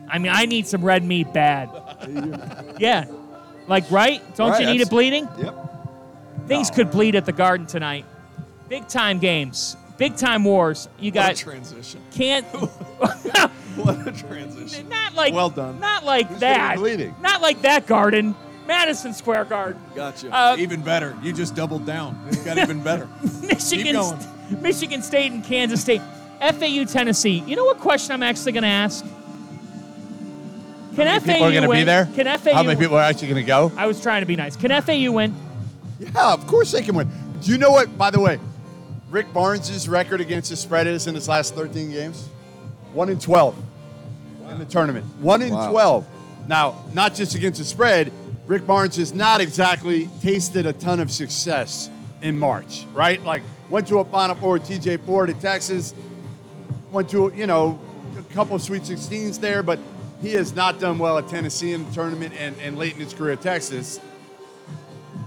[0.10, 1.70] I mean, I need some red meat bad.
[2.80, 3.06] yeah.
[3.68, 4.22] Like, right?
[4.36, 5.28] Don't Right, you need it bleeding?
[5.40, 5.56] Yep.
[6.48, 8.06] Things could bleed at the Garden tonight.
[8.70, 9.76] Big time games.
[9.98, 10.88] Big time wars.
[11.00, 12.02] You What a got transition.
[12.14, 12.46] can't
[13.76, 14.90] What a transition.
[14.90, 15.80] not like Well done.
[15.80, 16.78] Not like Who's that.
[16.78, 17.16] bleeding?
[17.22, 18.36] Not like that garden.
[18.68, 19.80] Madison Square Garden.
[19.94, 20.34] Gotcha.
[20.36, 21.16] Uh, even better.
[21.22, 22.20] You just doubled down.
[22.32, 23.08] It got even better.
[23.44, 23.96] Michigan.
[24.60, 26.02] Michigan State and Kansas State.
[26.42, 27.44] FAU Tennessee.
[27.46, 29.06] You know what question I'm actually going to ask?
[30.96, 31.80] Can FAU People are going to win?
[31.80, 32.06] be there.
[32.16, 33.72] Can FAU How many people are actually going to go?
[33.78, 34.56] I was trying to be nice.
[34.56, 35.36] Can FAU win?
[36.00, 37.10] Yeah, of course they can win.
[37.42, 37.98] Do you know what?
[37.98, 38.40] By the way,
[39.10, 42.28] Rick Barnes' record against the spread is in his last 13 games,
[42.94, 43.56] one in 12
[44.52, 45.06] in the tournament.
[45.20, 45.72] One in Wow.
[45.72, 46.08] 12.
[46.48, 48.12] Now, not just against the spread.
[48.46, 51.90] Rick Barnes has not exactly tasted a ton of success
[52.22, 53.22] in March, right?
[53.24, 53.42] Like
[53.72, 55.96] went to a Final Four TJ Ford at Texas,
[56.92, 57.80] went to you know
[58.20, 59.80] a couple of Sweet 16s there, but
[60.22, 63.14] he has not done well at Tennessee in the tournament and, and late in his
[63.14, 64.00] career at Texas.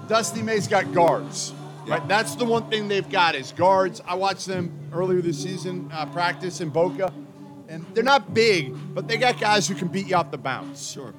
[0.08, 1.52] Dusty May's got guards.
[1.86, 4.02] Right, that's the one thing they've got is guards.
[4.06, 7.10] I watched them earlier this season uh, practice in Boca,
[7.66, 10.90] and they're not big, but they got guys who can beat you off the bounce.
[10.90, 11.14] Sure.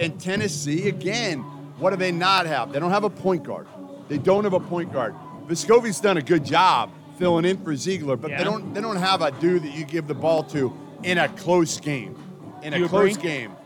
[0.00, 1.38] And Tennessee, again,
[1.78, 2.72] what do they not have?
[2.72, 3.68] They don't have a point guard.
[4.08, 5.14] They don't have a point guard.
[5.46, 8.38] Vescovi's done a good job filling in for Zeigler, but Yeah.
[8.38, 10.72] they don't they don't have a dude that you give the ball to
[11.04, 12.16] in a close game.
[12.62, 13.30] In you a close agree?
[13.30, 13.56] game.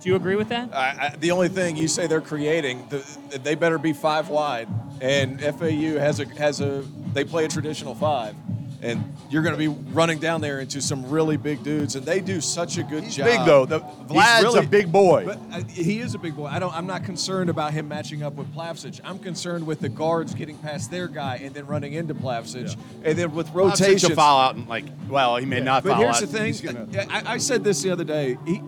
[0.00, 0.74] Do you agree with that?
[0.74, 4.66] I, I, the only thing you say they're creating, the, they better be five wide,
[5.00, 8.34] and FAU has a has a they play a traditional five,
[8.82, 12.20] and you're going to be running down there into some really big dudes, and they
[12.20, 13.26] do such a good He's job.
[13.26, 13.66] big, though.
[13.66, 15.24] The- He's Vlad's a big boy.
[15.26, 16.46] But uh, he is a big boy.
[16.46, 16.74] I don't.
[16.74, 19.00] I'm not concerned about him matching up with Plavsic.
[19.04, 23.18] I'm concerned with the guards getting past their guy and then running into Plavsic, and
[23.18, 24.08] then with Rotation rotation.
[24.10, 26.20] to foul out and like, well, he may not But foul here's out.
[26.22, 26.54] the thing.
[26.62, 28.36] Gonna- I, I said this the other day.
[28.46, 28.62] He,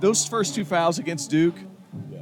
[0.00, 1.56] those first two fouls against Duke,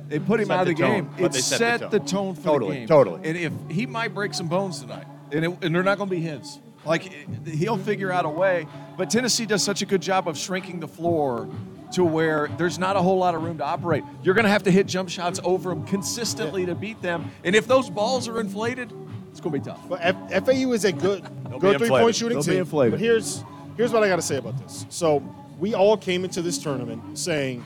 [0.09, 1.11] they put him Set out of the the, game.
[1.17, 2.09] But It they set set, the the tone.
[2.09, 2.89] tone for Totally, the game.
[2.89, 3.21] totally.
[3.29, 6.17] And if he might break some bones tonight, and, it, and they're not going to
[6.17, 6.59] be his.
[6.85, 7.03] Like
[7.47, 8.67] he'll figure out a way.
[8.97, 11.49] But Tennessee does such a good job of shrinking the floor
[11.93, 14.05] to where there's not a whole lot of room to operate.
[14.23, 17.31] You're going to have to hit jump shots over them consistently to beat them.
[17.45, 18.93] And if those balls are inflated,
[19.31, 19.89] it's going to be tough.
[19.89, 21.25] But F- FAU is a good,
[21.61, 22.61] good three point shooting They'll be team.
[22.61, 22.93] inflated.
[22.93, 23.43] But here's
[23.77, 24.87] here's what I got to say about this.
[24.89, 25.23] So
[25.59, 27.65] we all came into this tournament saying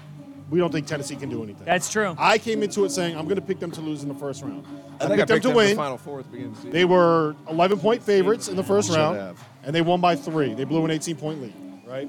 [0.52, 1.64] we don't think Tennessee can do anything.
[1.64, 2.14] That's true.
[2.18, 4.42] I came into it saying I'm going to pick them to lose in the first
[4.42, 4.66] round.
[5.00, 5.70] I think I picked them to them win.
[5.70, 6.70] the Final Four at the beginning of the.
[6.70, 9.42] They were 11 point favorites in the first Should round, have.
[9.64, 10.52] and they won by three.
[10.52, 11.54] They blew an 18 point lead,
[11.86, 12.06] right?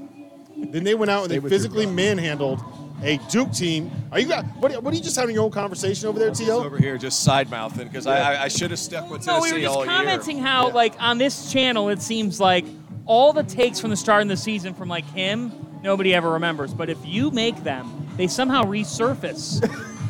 [0.56, 2.60] then they went out and Stay they physically manhandled
[3.02, 3.90] a Duke team.
[4.12, 4.84] Are you got what?
[4.84, 6.52] What are you just having your own conversation over there, Just To?
[6.52, 9.40] over here, just side mouthing because I, I, I should have stuck with Tennessee No,
[9.40, 10.46] Tennessee we were just commenting year.
[10.46, 12.66] how, like, on this channel, it seems like
[13.06, 15.52] all the takes from the start of the season from like him,
[15.84, 16.74] nobody ever remembers.
[16.74, 19.60] But if you make them, they somehow resurface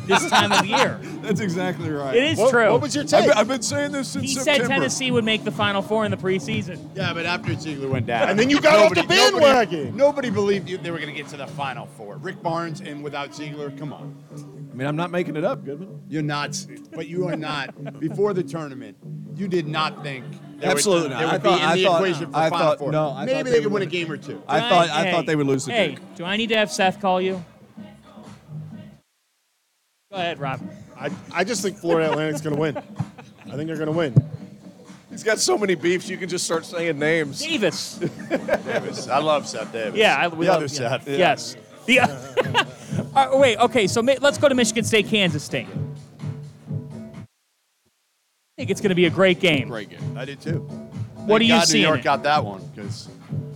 [0.06, 0.98] this time of year.
[1.22, 2.14] That's exactly right.
[2.14, 2.70] It is What, true.
[2.72, 4.64] what was your I've been, I've been saying this since he September.
[4.64, 6.78] said Tennessee would make the Final Four in the preseason.
[6.94, 9.78] Yeah, but after Zeigler went down, And then you got off the bandwagon.
[9.84, 12.16] Nobody, nobody believed you, they were going to get to the Final Four.
[12.16, 14.14] Rick Barnes and without Zeigler, come on,
[14.74, 16.02] I mean, I'm not making it up, Goodman.
[16.08, 16.66] you're not.
[16.92, 18.00] But you are not.
[18.00, 18.96] Before the tournament,
[19.36, 20.24] you did not think
[20.58, 21.18] they Absolutely would, not.
[21.20, 22.90] They would I thought- be in I the thought- equation for I Final thought- Four.
[22.90, 24.42] no, I Maybe thought they, they could would win a game or two.
[24.48, 26.00] I Do thought I hey, thought they would lose to Hey, Duke.
[26.16, 27.44] do I need to have Seth call you?
[30.10, 30.60] Go ahead, Rob.
[30.98, 32.76] I, I just think Florida Atlantic's going to win.
[32.76, 34.14] I think they're going to win.
[35.08, 37.40] He's got so many beefs, you can just start saying names.
[37.40, 37.94] Davis.
[38.28, 39.06] Davis.
[39.06, 39.96] I love Seth Davis.
[39.98, 40.98] Yeah, I, we the love, other yeah.
[40.98, 41.06] Seth.
[41.08, 41.56] Yes.
[41.86, 42.66] The,
[43.14, 45.68] uh, wait, okay, so ma- let's go to Michigan State, Kansas State.
[47.16, 49.68] I think it's going to be a great game.
[49.68, 50.16] Great game.
[50.16, 50.58] I did too.
[50.60, 52.04] What Thank do you God see New in York it?
[52.04, 53.08] got that one because,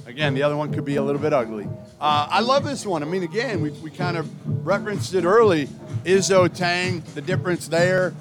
[0.07, 1.69] again, the other one could be a little bit ugly.
[2.01, 3.03] Uh, I love this one.
[3.03, 5.67] I mean, again, we, we kind of referenced it early.
[6.05, 8.15] Izzo, Tang, the difference there.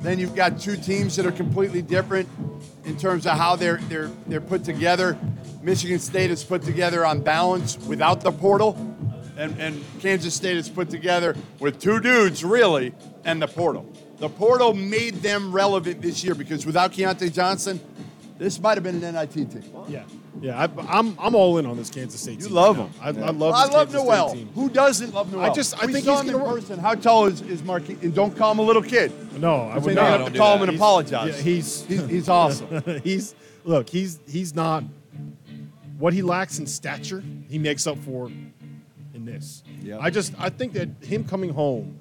[0.00, 2.28] Then you've got two teams that are completely different
[2.84, 5.18] in terms of how they're they're they're put together.
[5.62, 8.72] Michigan State is put together on balance without the portal,
[9.38, 12.92] and, and Kansas State is put together with two dudes really
[13.24, 13.86] and the portal.
[14.18, 17.80] The portal made them relevant this year because without Keyontae Johnson,
[18.36, 19.62] this might have been an NIT team.
[19.88, 20.02] Yeah,
[20.40, 20.58] yeah.
[20.64, 22.40] I, I'm I'm all in on this Kansas State.
[22.40, 22.86] You team love now.
[22.86, 22.92] him.
[23.00, 23.38] I, I love.
[23.38, 24.28] Well, I this love Kansas Nowell.
[24.30, 24.50] State team.
[24.54, 25.44] Who doesn't love Nowell?
[25.44, 26.78] I just- I we think saw he's him in gonna- person.
[26.80, 28.02] How tall is is Markquis?
[28.02, 29.12] And don't call him a little kid.
[29.40, 29.86] No, I I would not.
[29.86, 30.62] you don't have to do call that.
[30.64, 31.36] him and He's- apologize.
[31.36, 33.00] Yeah, he's he's, he's awesome.
[33.04, 33.34] he's
[33.64, 33.88] look.
[33.88, 34.82] He's he's not
[35.98, 37.22] what he lacks in stature.
[37.48, 38.57] He makes up for in
[39.28, 39.62] this.
[39.82, 39.98] Yeah.
[40.00, 41.98] I just I think that him coming home,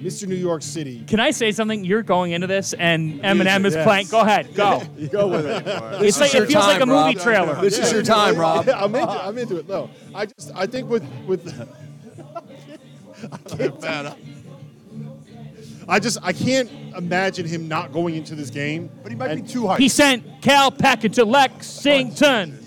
[0.00, 0.26] Mr.
[0.28, 1.04] New York City.
[1.06, 1.84] Can I say something?
[1.84, 3.84] You're going into this, and Eminem is yes.
[3.84, 4.06] playing.
[4.08, 4.82] Go ahead, go.
[5.10, 5.66] Go with it.
[6.06, 7.60] It's like, it feels like a time, movie trailer.
[7.60, 8.68] This is your time, Rob.
[8.74, 9.68] I'm into I'm into it.
[9.68, 11.42] No, I just I think with with.
[15.88, 18.90] I just I can't imagine him not going into this game.
[19.02, 19.80] But he might And- be too hard.
[19.80, 22.58] He sent Cal Packard to Lexington.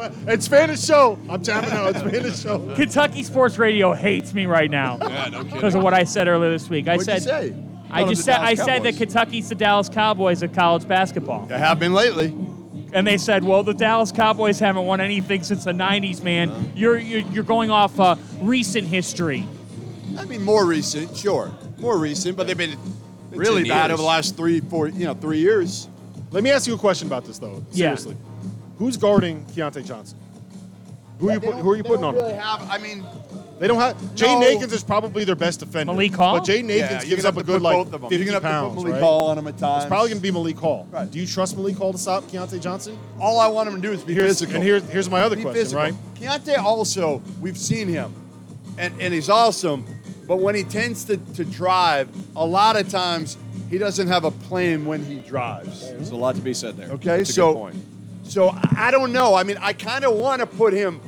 [0.00, 0.28] Go ahead.
[0.34, 1.18] It's Spanish show.
[1.28, 1.90] I'm tapping out.
[1.90, 2.74] It's Spanish show.
[2.74, 4.96] Kentucky Sports Radio hates me right now
[5.44, 6.88] because of what I said earlier this week.
[6.88, 7.54] I What'd you said say?
[7.90, 8.98] I Called just them said the I Dallas said that Cowboys.
[8.98, 12.34] Kentucky's the Dallas Cowboys of college basketball, They have been lately.
[12.92, 16.72] and they said, "Well, the Dallas Cowboys haven't won anything since the '90s, man.
[16.76, 19.44] You're you're, you're going off uh, recent history."
[20.16, 22.78] I mean, more recent, sure, more recent, but they've been
[23.32, 23.92] really 10 bad years.
[23.94, 25.88] over the last three, four, you know, three years.
[26.30, 27.64] Let me ask you a question about this though.
[27.72, 27.94] Yeah.
[27.96, 28.16] Seriously,
[28.80, 30.18] who's guarding Keyontae Johnson?
[31.20, 32.14] Who are you put, Who are you putting on?
[32.14, 33.04] Really have, I mean,
[33.58, 34.14] They don't have.
[34.14, 34.40] Jay No.
[34.40, 35.92] Nakins is probably their best defender.
[35.92, 36.38] Malik Hall?
[36.38, 38.10] But Jaden Akins yeah, you're gives up a good put like both of them.
[38.10, 39.02] 50 You're gonna have pounds, to put Malik right?
[39.06, 39.84] Hall on him at times.
[39.84, 40.88] It's probably going to be Malik Hall.
[40.90, 41.10] Right.
[41.10, 42.98] Do you trust Malik Hall to stop Keyontae Johnson?
[43.20, 44.54] All I want him to do is be Here's, physical.
[44.54, 45.82] and here's here's my other be question, physical.
[45.84, 45.94] right?
[46.14, 48.14] Keyontae also, we've seen him,
[48.78, 49.84] and, and he's awesome,
[50.26, 53.36] but when he tends to, to drive, a lot of times
[53.68, 55.82] he doesn't have a plan when he drives.
[55.90, 56.88] There's a lot to be said there.
[56.92, 57.76] Okay, That's a so good point.
[58.30, 59.34] So I I don't know.
[59.34, 61.00] I mean, I kind of want to put him,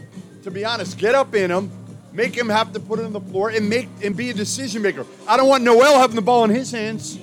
[0.43, 1.71] to be honest, get up in him,
[2.13, 4.83] make him have to put it on the floor, and make and be a decision
[4.83, 5.07] maker.
[5.27, 7.19] I don't want Nowell having the ball in his hands.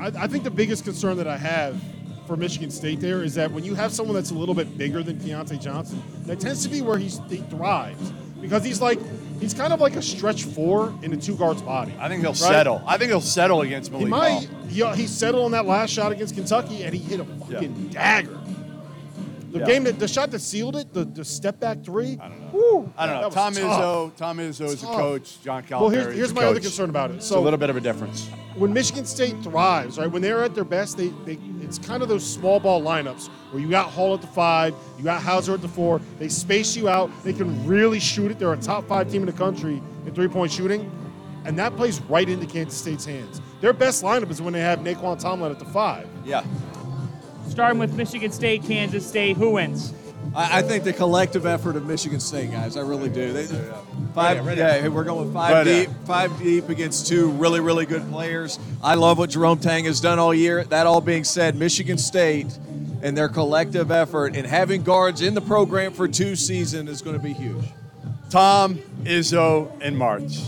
[0.00, 1.80] I, I think the biggest concern that I have
[2.26, 5.02] for Michigan State there is that when you have someone that's a little bit bigger
[5.02, 8.98] than Keyontae Johnson, that tends to be where he's, he thrives because he's like
[9.40, 11.92] He's kind of like a stretch four in a two guard's body.
[11.98, 12.36] I think he'll Right?
[12.38, 12.82] settle.
[12.86, 14.06] I think he'll settle against Malik.
[14.06, 14.48] He might.
[14.80, 14.92] Ball.
[14.94, 18.38] He, he settled on that last shot against Kentucky, and he hit a fucking dagger.
[19.54, 19.66] The Yeah.
[19.66, 22.18] game that the shot that sealed it, the, the step back three.
[22.20, 22.46] I don't know.
[22.52, 23.30] Woo, I don't know.
[23.30, 23.62] Tom tough.
[23.62, 24.16] Izzo.
[24.16, 25.40] Tom Izzo is a coach.
[25.44, 26.50] John Calipari Well, here's, here's my coach.
[26.50, 27.14] other concern about it.
[27.18, 28.28] It's So a little bit of a difference.
[28.56, 32.08] when Michigan State thrives, right, when they're at their best, they, they it's kind of
[32.08, 35.62] those small ball lineups where you got Hall at the five, you got Hauser at
[35.62, 36.00] the four.
[36.18, 37.08] They space you out.
[37.22, 38.40] They can really shoot it.
[38.40, 40.90] They're a top five team in the country in three point shooting,
[41.44, 43.40] and that plays right into Kansas State's hands.
[43.60, 46.08] Their best lineup is when they have Nae'Qwan Tomlin at the five.
[46.24, 46.42] Yeah.
[47.54, 49.36] Starting with Michigan State, Kansas State.
[49.36, 49.94] Who wins?
[50.34, 52.76] I, I think the collective effort of Michigan State guys.
[52.76, 53.32] I really do.
[53.32, 53.44] They,
[54.12, 54.88] five, Ready, yeah, ready.
[54.88, 55.86] we're going five Ready.
[55.86, 58.58] deep, five deep against two really, really good players.
[58.82, 60.64] I love what Jerome Tang has done all year.
[60.64, 62.58] That all being said, Michigan State
[63.02, 67.14] and their collective effort and having guards in the program for two seasons is going
[67.16, 67.66] to be huge.
[68.30, 70.40] Tom, Izzo, and March.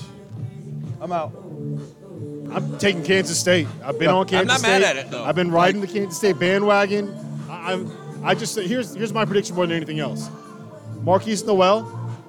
[1.00, 1.30] I'm out.
[2.52, 3.66] I'm taking Kansas State.
[3.84, 4.14] I've been Yeah.
[4.16, 4.68] on I'm not State.
[4.68, 5.24] mad at it, though.
[5.24, 7.14] I've been riding the Kansas State bandwagon.
[7.50, 7.90] I, I'm.
[8.24, 10.28] I just here's here's my prediction more than anything else.
[11.04, 11.82] Markquis Nowell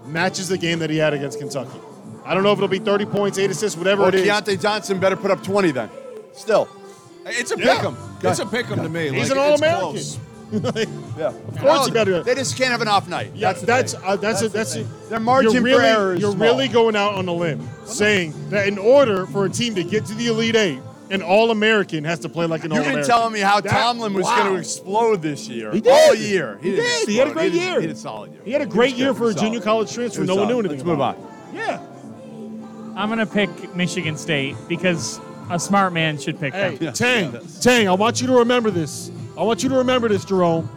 [0.05, 1.79] matches the game that he had against Kentucky.
[2.25, 4.27] I don't know if it'll be 30 points, eight assists, whatever Well, it is.
[4.27, 5.89] Keyontae Johnson better put up 20 then.
[6.33, 6.67] Still.
[7.25, 7.75] It's a Yeah.
[7.77, 7.97] pick 'em.
[8.21, 9.09] It's a pick 'em to me.
[9.11, 10.03] He's Like, an All-American.
[10.61, 10.87] close.
[11.17, 11.27] Yeah.
[11.27, 12.23] Of course, you better.
[12.23, 13.31] They just can't have an off night.
[13.35, 14.01] Yeah, that's the that's thing.
[14.05, 15.09] uh, that's a, the that's a, thing.
[15.09, 16.47] Their margin you're for really, error is You're small.
[16.47, 20.05] really going out on a limb, saying that in order for a team to get
[20.05, 20.79] to the Elite Eight,
[21.09, 22.97] an All American has to play like an All American.
[22.99, 24.37] You've been telling me how That- Tomlin was wow.
[24.43, 25.71] going to explode this year.
[25.71, 25.91] He did.
[25.91, 26.59] All year.
[26.61, 27.07] He didn't did.
[27.09, 27.81] He had a great He did- year.
[27.81, 28.41] He did a solid year.
[28.43, 29.37] He had a great year for a Solid.
[29.39, 30.21] junior college transfer.
[30.23, 31.17] He was No one knew anything Let's move about.
[31.17, 31.55] on.
[31.55, 31.79] Yeah.
[32.95, 35.19] I'm gonna pick Michigan State because
[35.51, 36.93] a smart man should pick Hey, them.
[36.93, 39.11] Tang, Tang, I want you to remember this.
[39.37, 40.67] I want you to remember this, Jerome.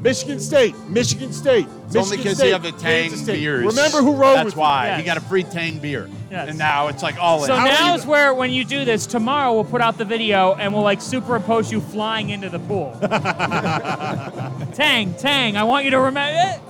[0.00, 1.66] Michigan State, Michigan State.
[1.86, 3.66] It's only because State, you have the Tang beers.
[3.66, 4.60] Remember who rode That's with you.
[4.60, 4.86] why.
[4.86, 5.00] Yes.
[5.00, 6.08] He got a free Tang beer.
[6.30, 6.48] Yes.
[6.48, 7.48] And now it's like all in.
[7.48, 10.54] So How now is where when you do this tomorrow, we'll put out the video
[10.54, 12.96] and we'll like superimpose you flying into the pool.
[14.74, 16.60] tang, Tang, I want you to remember it.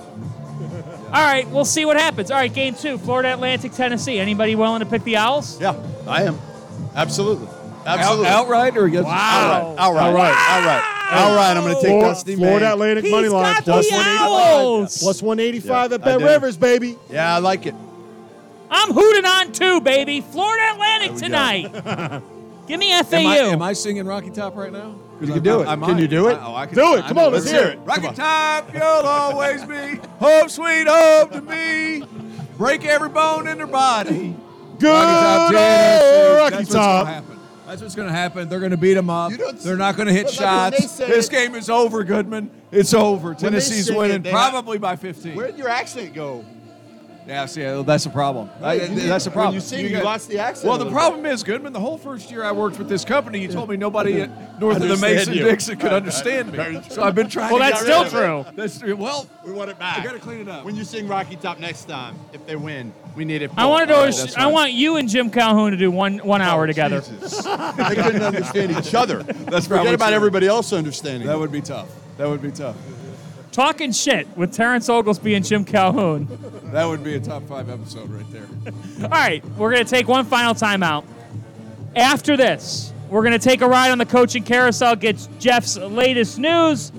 [1.05, 2.31] All right, we'll see what happens.
[2.31, 4.19] All right, game two, Florida Atlantic, Tennessee.
[4.19, 5.59] Anybody willing to pick the Owls?
[5.61, 5.75] Yeah,
[6.07, 6.39] I am.
[6.95, 7.47] Absolutely.
[7.85, 8.27] Out, Absolutely.
[8.27, 9.07] outright or against?
[9.07, 9.75] Wow.
[9.77, 10.03] Outright.
[10.07, 10.35] Outright.
[10.35, 10.83] Outright.
[10.83, 11.00] Outright.
[11.11, 14.61] I'm going to take Florida, Dusty Florida Atlantic He's money line got plus the 185.
[14.61, 14.97] Owls.
[14.97, 16.25] Plus 185 at I Bet do.
[16.25, 16.97] Rivers, baby.
[17.09, 17.75] Yeah, I like it.
[18.69, 20.21] I'm hooting on too, baby.
[20.21, 22.21] Florida Atlantic we tonight.
[22.67, 23.17] Give me FAU.
[23.17, 24.95] Am I, am I singing Rocky Top right now?
[25.19, 25.67] 'Cause You can do it.
[25.67, 26.33] I Can you do it?
[26.33, 27.03] I- oh, I can- Do it.
[27.03, 27.79] I Come on, let's hear it.
[27.83, 28.15] Rocky Come on.
[28.15, 32.03] Top, you'll always be home sweet home to me.
[32.57, 34.35] Break every bone in their body.
[34.79, 36.37] Good Rocky Top, old Tennessee.
[36.39, 37.03] Rocky That's what's Top.
[37.05, 37.30] gonna happen.
[37.71, 38.49] That's what's going to happen.
[38.49, 39.31] They're going to beat them up.
[39.31, 40.97] They're not going to hit but like when they shots.
[40.97, 42.51] This it- game is over, Goodman.
[42.69, 43.33] It's over.
[43.33, 45.35] Tennessee's it, winning, they- probably by 15.
[45.35, 46.43] Where'd your accent go?
[47.27, 48.49] Yeah, see, that's a problem.
[48.61, 49.55] I- you that's a problem.
[49.55, 51.97] you sing, you got- lost the accent Well, the little problem is, Goodman, the whole
[51.97, 54.97] first year I worked with this company, you told me nobody at north of the
[54.97, 55.43] Mason you.
[55.43, 56.81] Dixon could understand me.
[56.89, 58.49] So I've been trying well, to that's get still rid of it.
[58.49, 58.55] true.
[58.55, 58.95] That's true.
[58.95, 59.99] Well, we want it back.
[59.99, 60.65] I got to clean it up.
[60.65, 63.51] When you sing Rocky Top next time, if they win, we need it.
[63.55, 64.25] I want to full.
[64.25, 64.33] do.
[64.37, 67.01] I want you and Jim Calhoun to do one one hour oh, together.
[67.01, 69.23] they couldn't understand each other.
[69.23, 70.15] That's Forget probably about true.
[70.15, 71.27] everybody else understanding.
[71.27, 71.89] That would be tough.
[72.17, 72.75] That would be tough.
[73.51, 76.27] Talking shit with Terrence Oglesby and Jim Calhoun.
[76.71, 78.47] That would be a top five episode right there.
[79.03, 81.03] All right, we're going to take one final timeout.
[81.95, 86.39] After this, we're going to take a ride on the coaching carousel, get Jeff's latest
[86.39, 86.93] news.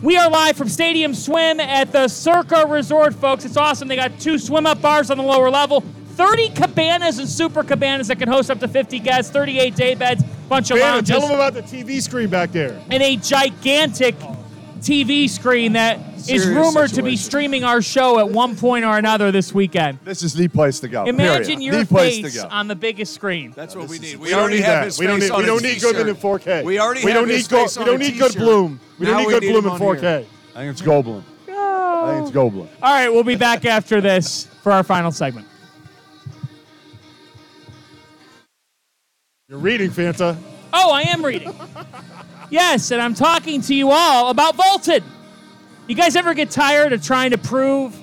[0.00, 3.44] We are live from Stadium Swim at the Circa Resort, folks.
[3.44, 3.86] It's awesome.
[3.88, 5.82] They got two swim up bars on the lower level,
[6.12, 10.22] 30 cabanas and super cabanas that can host up to 50 guests, 38 day beds,
[10.48, 12.80] bunch of Banner, lounges, tell them about the TV screen back there.
[12.90, 14.14] and a gigantic
[14.84, 17.18] TV screen that is Serious rumored to be situation.
[17.18, 19.98] streaming our show at one point or another this weekend.
[20.04, 21.04] This is the place to go.
[21.04, 21.60] Imagine period.
[21.62, 22.48] your the place face to go.
[22.50, 23.52] on the biggest screen.
[23.56, 24.16] That's what we need.
[24.16, 24.96] We don't need that.
[24.98, 25.30] We don't need.
[25.32, 26.64] We don't need Goodman in 4K.
[26.64, 27.56] We already We have don't his need.
[27.56, 28.42] Go, face we on don't a need good t-shirt.
[28.42, 28.80] bloom.
[28.98, 30.00] We Now don't need good bloom him in on 4K.
[30.00, 30.26] here.
[30.54, 31.24] I think it's Goblin.
[31.48, 32.68] I think it's Goblin.
[32.82, 35.46] All right, we'll be back after this for our final segment.
[39.48, 40.36] You're reading, Fanta.
[40.72, 41.54] Oh, I am reading.
[42.54, 45.02] Yes, and I'm talking to you all about Vaulted.
[45.88, 47.98] You guys ever get tired of trying to prove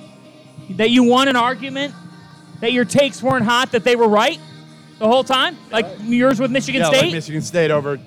[0.71, 1.93] that you won an argument,
[2.59, 4.41] that your takes weren't hot, that they were right
[4.99, 5.55] the whole time?
[5.71, 7.01] Like yours with Michigan Yeah, State?
[7.03, 7.97] like Michigan State over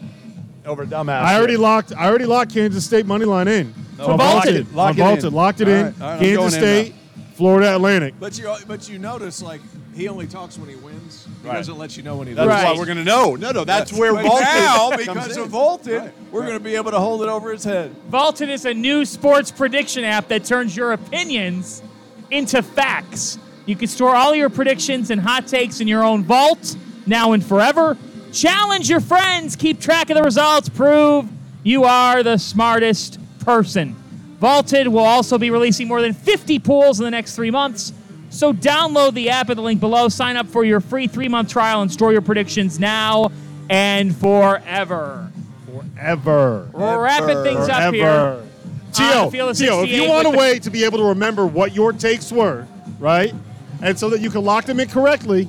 [0.67, 1.23] over dumbass.
[1.23, 1.95] I already locked.
[1.97, 3.73] I already locked Kansas State money line in.
[3.97, 4.67] So On vaulted.
[4.69, 5.25] On Lock it vaulted.
[5.25, 5.33] in.
[5.33, 5.85] Locked it All in.
[5.87, 6.95] right, all right, I'm Kansas going in State,
[7.37, 8.15] Florida Atlantic.
[8.21, 9.63] But you, but you notice, like,
[9.95, 11.27] he only talks when he wins.
[11.43, 11.57] He Right.
[11.57, 12.47] doesn't let you know when he does.
[12.47, 12.65] That's loses.
[12.65, 12.73] Right.
[12.75, 13.37] why we're gonna know.
[13.37, 15.43] No, no, that's where But Vaulted now, comes because in.
[15.43, 17.95] of Vaulted, we're going to be able to hold it over his head.
[18.09, 21.83] Vaulted is a new sports prediction app that turns your opinions
[22.31, 23.39] into facts.
[23.67, 26.77] You can store all your predictions and hot takes in your own vault,
[27.07, 27.97] now and forever.
[28.33, 31.27] Challenge your friends, keep track of the results, prove
[31.63, 33.95] you are the smartest person.
[34.41, 37.93] Vaulted will also be releasing more than 50 pools in the next three months.
[38.35, 41.51] So download the app at the link below, sign up for your free three month
[41.51, 43.31] trial, and store your predictions now
[43.71, 45.31] and forever.
[45.67, 46.69] Forever.
[46.73, 48.07] We're wrapping things up here.
[48.07, 48.41] Ever.
[48.41, 48.49] on
[48.93, 50.99] Gio, the Field of Gio, if you want a with the- way to be able
[50.99, 52.67] to remember what your takes were,
[52.99, 53.33] right?
[53.81, 55.49] And so that you can lock them in correctly,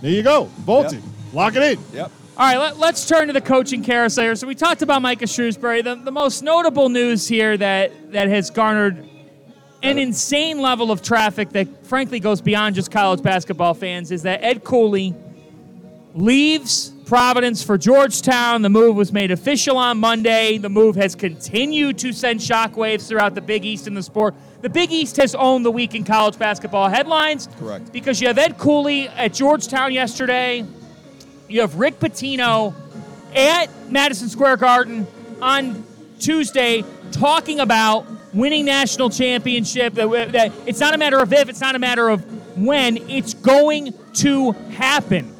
[0.00, 0.44] there you go.
[0.44, 1.02] Vaulted.
[1.32, 1.84] Lock it in.
[1.92, 2.12] Yep.
[2.36, 4.24] All right, let, let's turn to the coaching carousel.
[4.24, 4.34] here.
[4.36, 5.82] So we talked about Micah Shrewsberry.
[5.82, 9.09] The, the most notable news here that that has garnered
[9.82, 14.42] an insane level of traffic that frankly goes beyond just college basketball fans is that
[14.42, 15.14] Ed Cooley
[16.14, 18.62] leaves Providence for Georgetown.
[18.62, 20.58] The move was made official on Monday.
[20.58, 24.34] The move has continued to send shockwaves throughout the Big East in the sport.
[24.60, 27.48] The Big East has owned the week in college basketball headlines.
[27.58, 27.92] Correct.
[27.92, 30.64] Because you have Ed Cooley at Georgetown yesterday.
[31.48, 32.74] You have Rick Pitino
[33.34, 35.06] at Madison Square Garden
[35.42, 35.84] on
[36.20, 39.94] Tuesday talking about winning national championship.
[39.96, 42.24] It's not a matter of if, it's not a matter of
[42.58, 42.96] when.
[43.08, 45.34] It's going to happen.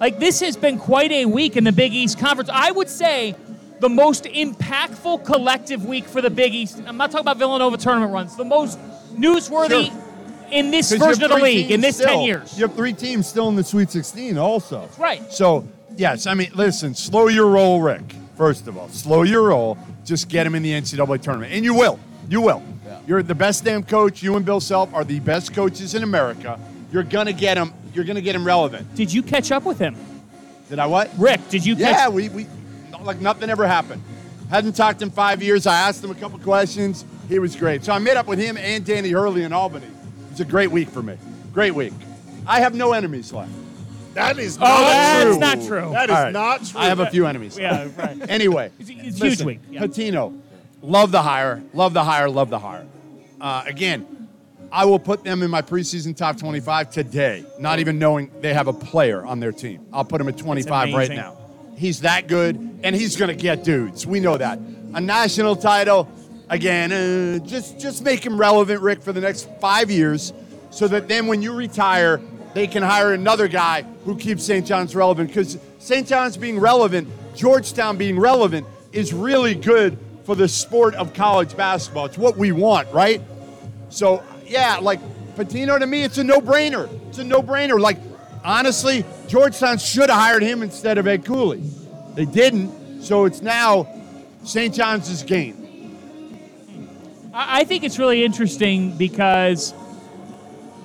[0.00, 2.50] Like this has been quite a week in the Big East Conference.
[2.52, 3.34] I would say
[3.80, 6.80] the most impactful collective week for the Big East.
[6.86, 8.36] I'm not talking about Villanova tournament runs.
[8.36, 8.78] The most
[9.14, 10.02] newsworthy Sure.
[10.50, 12.58] in this version of the league in this 10 years.
[12.58, 14.88] You have three teams still in the Sweet 16 also.
[14.98, 15.32] Right.
[15.32, 15.66] So,
[15.96, 18.88] yes, I mean, listen, slow your roll, Rick, first of all.
[18.88, 19.78] Slow your roll.
[20.04, 21.52] Just get him in the NCAA tournament.
[21.52, 21.98] And you will.
[22.28, 22.62] You will.
[23.06, 24.22] You're the best damn coach.
[24.22, 26.58] You and Bill Self are the best coaches in America.
[26.92, 27.72] You're going to get him.
[27.92, 28.94] You're going to get him relevant.
[28.94, 29.96] Did you catch up with him?
[30.68, 31.10] Did I what?
[31.18, 32.46] Rick, did you catch Yeah, we, we
[33.02, 34.02] like nothing ever happened.
[34.50, 35.66] Hadn't talked in five years.
[35.66, 37.04] I asked him a couple questions.
[37.28, 37.84] He was great.
[37.84, 39.86] So I met up with him and Danny Hurley in Albany.
[39.86, 41.16] It was a great week for me.
[41.52, 41.92] Great week.
[42.46, 43.50] I have no enemies left.
[44.14, 45.38] That is oh, not Oh, that's true.
[45.40, 45.90] not true.
[45.92, 46.32] That is All right.
[46.32, 46.80] not true.
[46.80, 47.58] I have a few enemies.
[47.58, 48.16] Yeah, right.
[48.30, 49.80] Anyway, It's- it's listen, huge week, yeah.
[49.82, 50.38] Pitino,
[50.84, 52.86] love the hire, love the hire, love the hire.
[53.40, 54.28] Uh, again,
[54.70, 58.68] I will put them in my preseason top 25 today, not even knowing they have
[58.68, 59.86] a player on their team.
[59.92, 61.36] I'll put him at 25 right now.
[61.76, 64.06] He's that good, and he's going to get dudes.
[64.06, 64.58] We know that.
[64.94, 66.08] A national title,
[66.48, 70.32] again, uh, just just make him relevant, Rick, for the next five years,
[70.70, 72.20] so that then when you retire,
[72.52, 74.64] they can hire another guy who keeps St.
[74.64, 75.28] John's relevant.
[75.28, 76.06] Because St.
[76.06, 82.06] John's being relevant, Georgetown being relevant, is really good for the sport of college basketball.
[82.06, 83.20] It's what we want, right?
[83.90, 85.00] So yeah, like
[85.36, 86.88] Pitino to me, it's a no-brainer.
[87.08, 87.78] It's a no-brainer.
[87.78, 87.98] Like
[88.42, 91.62] honestly, Georgetown should have hired him instead of Ed Cooley.
[92.14, 93.88] They didn't, so it's now
[94.44, 94.74] St.
[94.74, 95.60] John's game.
[97.32, 99.74] I think it's really interesting because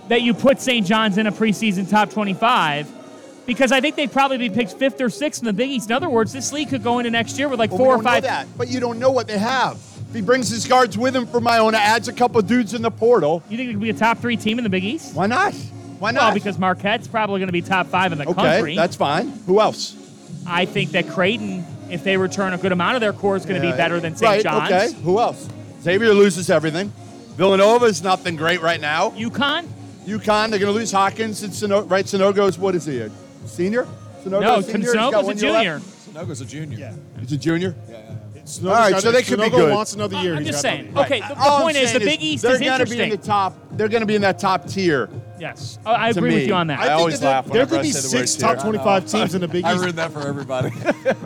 [0.08, 0.86] that you put St.
[0.86, 2.92] John's in a preseason top 25
[3.50, 5.90] because I think they'd probably be picked fifth or sixth in the Big East.
[5.90, 8.04] In other words, this league could go into next year with like Well, four or
[8.04, 8.22] five.
[8.24, 9.74] that, but you don't know what they have.
[10.10, 12.92] If he brings his guards with him from Iona, adds a couple dudes in the
[12.92, 15.16] portal, You think it could be a top three team in the Big East?
[15.16, 15.56] why not?
[15.98, 16.26] Why not?
[16.26, 18.76] Well, because Marquette's probably going to be top five in the okay, country.
[18.76, 19.30] that's fine.
[19.48, 19.96] Who else?
[20.46, 23.60] I think that Creighton, if they return a good amount of their core, is going
[23.60, 24.30] to Yeah, be better than St.
[24.30, 24.72] right, John's.
[24.72, 25.50] Okay, who else?
[25.82, 26.94] Xavier loses everything.
[27.36, 29.10] Villanova is nothing great right now.
[29.12, 29.66] UConn?
[30.06, 31.42] UConn, they're going to lose Hawkins.
[31.44, 33.08] And Sino- right, Sanogo's, what is he,
[33.46, 33.88] senior?
[34.24, 34.80] Sanogo No, senior?
[34.80, 35.64] He's got Sanogo's a one year left?
[35.64, 35.80] junior.
[36.26, 36.78] Sanogo's a junior.
[36.78, 36.94] Yeah.
[37.20, 37.76] He's a junior?
[38.46, 39.12] Sanogo's All right, so it.
[39.14, 39.72] they could be Sanogo good.
[39.74, 40.34] wants another year.
[40.34, 40.88] I'm He's just got saying.
[40.88, 41.28] another Okay, year.
[41.30, 42.98] the, the All I'm point is the saying Big East they're is gonna interesting.
[42.98, 43.56] be in the top.
[43.72, 45.10] They're going to be in that top tier.
[45.40, 46.48] Yes, Oh, I To agree with me.
[46.48, 46.80] you on that.
[46.80, 48.28] I I think always that there- laugh there whenever could I be say the word
[48.28, 48.56] six tier.
[48.56, 49.82] top 25 teams in the Big I East.
[49.82, 50.70] ruined that for everybody.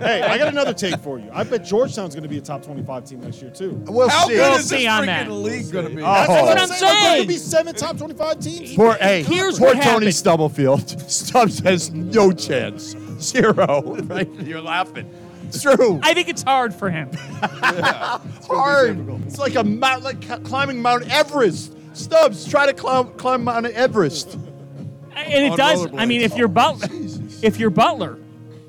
[0.03, 1.29] Hey, I got another take for you.
[1.33, 3.71] I bet Georgetown's going to be a top 25 team next year, too.
[3.87, 4.33] We'll How see.
[4.33, 5.31] good We'll is see this on freaking that.
[5.31, 6.01] league going to be?
[6.01, 6.05] Oh.
[6.05, 7.03] what I'm saying.
[7.03, 8.75] There could be seven top 25 teams.
[8.75, 10.15] Poor, hey, Here's poor what Tony happened.
[10.15, 10.99] Stubblefield.
[11.09, 12.95] Stubbs has no chance.
[13.19, 13.81] Zero.
[14.03, 14.29] Right?
[14.41, 15.09] You're laughing.
[15.47, 15.99] It's true.
[16.03, 17.09] I think it's hard for him.
[17.93, 19.07] hard.
[19.27, 21.75] It's like a mount, like c- climbing Mount Everest.
[21.93, 24.33] Stubbs, try to climb, climb Mount Everest.
[25.15, 25.87] and it On does.
[25.95, 26.87] I mean, if you're Butler,
[27.41, 28.17] if you're Butler,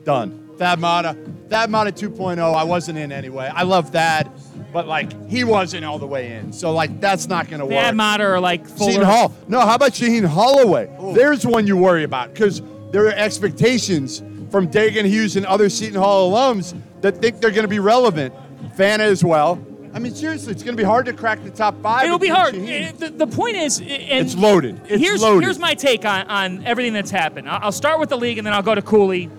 [0.05, 0.51] Done.
[0.59, 1.16] Thad Matta.
[1.49, 2.39] Thad Matta 2.0.
[2.39, 3.51] I wasn't in anyway.
[3.53, 4.31] I love Thad,
[4.72, 6.53] but like he wasn't all the way in.
[6.53, 7.75] So like that's not going to work.
[7.75, 8.93] Thad Matta or like Fuller.
[8.93, 9.35] Seton Hall.
[9.49, 10.95] No, how about Shaheen Holloway?
[11.14, 12.62] There's one you worry about because
[12.93, 17.62] there are expectations from Dagan Hughes and other Seton Hall alums that think they're going
[17.62, 18.33] to be relevant.
[18.77, 19.57] Fanta as well.
[19.95, 22.05] I mean, seriously, it's going to be hard to crack the top five.
[22.05, 22.55] It'll be hard.
[22.55, 22.99] Shaheen.
[22.99, 24.80] The, the point is, and It's loaded.
[24.88, 25.45] It's here's loaded.
[25.45, 27.49] here's my take on, on everything that's happened.
[27.49, 29.30] I'll, I'll start with the league, and then I'll go to Cooley,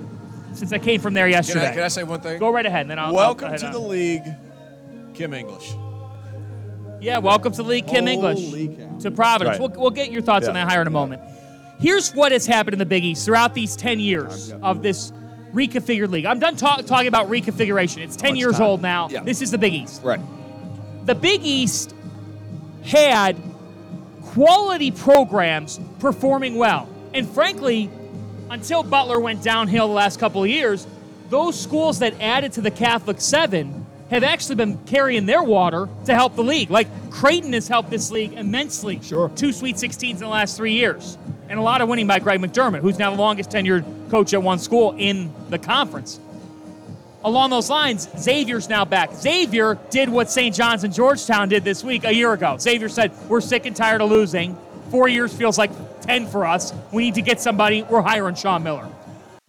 [0.53, 1.69] since I came from there Can yesterday.
[1.71, 2.39] I, can I say one thing?
[2.39, 3.13] Go right ahead, and then I'll.
[3.13, 4.23] Welcome I'll, to I'll- the league,
[5.13, 5.75] Kim English.
[7.01, 8.97] Yeah, welcome to the league, Kim Holy English cow.
[8.99, 9.59] to Providence.
[9.59, 9.69] Right.
[9.69, 11.21] We'll, we'll get your thoughts on that hire in a moment.
[11.79, 15.11] here's what has happened in the Big East throughout these 10 years of this
[15.53, 16.25] reconfigured league.
[16.25, 17.97] I'm done talk, talking about reconfiguration.
[17.97, 19.09] It's 10 years old now.
[19.09, 19.23] Yeah.
[19.23, 20.01] This is the Big East.
[20.01, 20.21] Right.
[21.05, 21.93] The Big East
[22.83, 23.37] had
[24.23, 26.89] quality programs performing well.
[27.13, 27.91] And frankly,
[28.49, 30.87] until Butler went downhill the last couple of years,
[31.29, 36.13] those schools that added to the Catholic Seven have actually been carrying their water to
[36.13, 36.71] help the league.
[36.71, 38.99] Like Creighton has helped this league immensely.
[39.01, 39.29] Sure.
[39.35, 41.17] Two Sweet 16s in the last three years.
[41.49, 44.41] And a lot of winning by Greg McDermott, who's now the longest tenured coach at
[44.41, 46.19] one school in the conference.
[47.25, 49.11] Along those lines, Xavier's now back.
[49.11, 50.53] Xavier did what St.
[50.53, 52.55] John's and Georgetown did this week a year ago.
[52.59, 54.55] Xavier said, We're sick and tired of losing.
[54.91, 55.71] Four years feels like
[56.01, 56.71] 10 for us.
[56.93, 57.81] We need to get somebody.
[57.81, 58.87] We're hiring Sean Miller.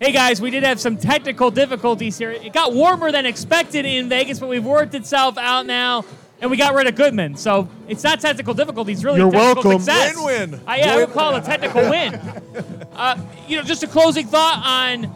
[0.00, 2.30] Hey guys, we did have some technical difficulties here.
[2.30, 6.06] It got warmer than expected in Vegas, but we've worked itself out now,
[6.40, 7.36] and we got rid of Goodman.
[7.36, 9.84] So it's not technical difficulties, really You're technical welcome.
[9.84, 10.16] success.
[10.16, 10.60] Win-win.
[10.66, 12.18] I, yeah, I would call it a technical win.
[12.96, 13.14] Uh,
[13.46, 15.14] you know, just a closing thought on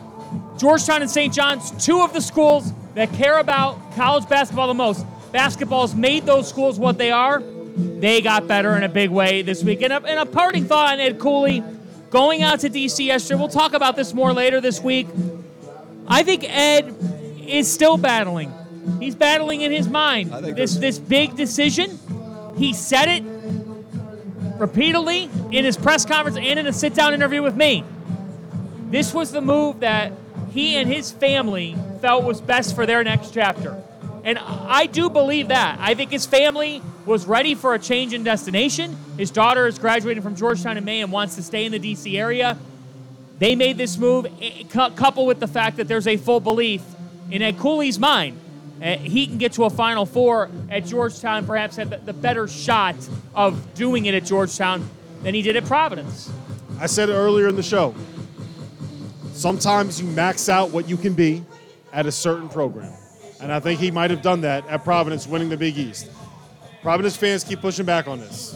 [0.61, 1.33] Georgetown and St.
[1.33, 5.07] John's, two of the schools that care about college basketball the most.
[5.33, 7.43] Basketball has made those schools what they are.
[7.43, 9.81] They got better in a big way this week.
[9.81, 11.65] And a, and a parting thought on Ed Cooley
[12.11, 13.07] going out to D.C.
[13.07, 13.39] yesterday.
[13.39, 15.07] We'll talk about this more later this week.
[16.07, 16.95] I think Ed
[17.47, 18.53] is still battling.
[18.99, 21.99] He's battling in his mind I think this this big decision.
[22.59, 23.25] He said it
[24.59, 27.83] repeatedly in his press conference and in a sit down interview with me.
[28.91, 30.13] This was the move that
[30.53, 33.83] he and his family felt was best for their next chapter.
[34.23, 35.79] And I do believe that.
[35.81, 38.97] I think his family was ready for a change in destination.
[39.17, 42.19] His daughter is graduating from Georgetown in May and wants to stay in the D.C.
[42.19, 42.59] area.
[43.39, 46.83] They made this move, eh, coupled with the fact that there's a full belief
[47.31, 48.37] in Ed Cooley's mind.
[48.83, 52.97] eh, he can get to a Final Four at Georgetown, perhaps have the- better shot
[53.35, 54.89] of doing it at Georgetown
[55.23, 56.31] than he did at Providence.
[56.81, 57.95] I said earlier in the show.
[59.41, 61.43] Sometimes you max out what you can be
[61.95, 62.93] at a certain program.
[63.41, 66.11] And I think he might have done that at Providence winning the Big East.
[66.83, 68.55] Providence fans keep pushing back on this.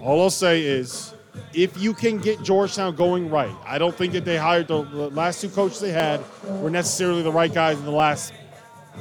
[0.00, 1.12] All I'll say is
[1.54, 5.10] if you can get Georgetown going right, I don't think that they hired the, the
[5.10, 6.20] last two coaches they had
[6.62, 8.32] were necessarily the right guys in the last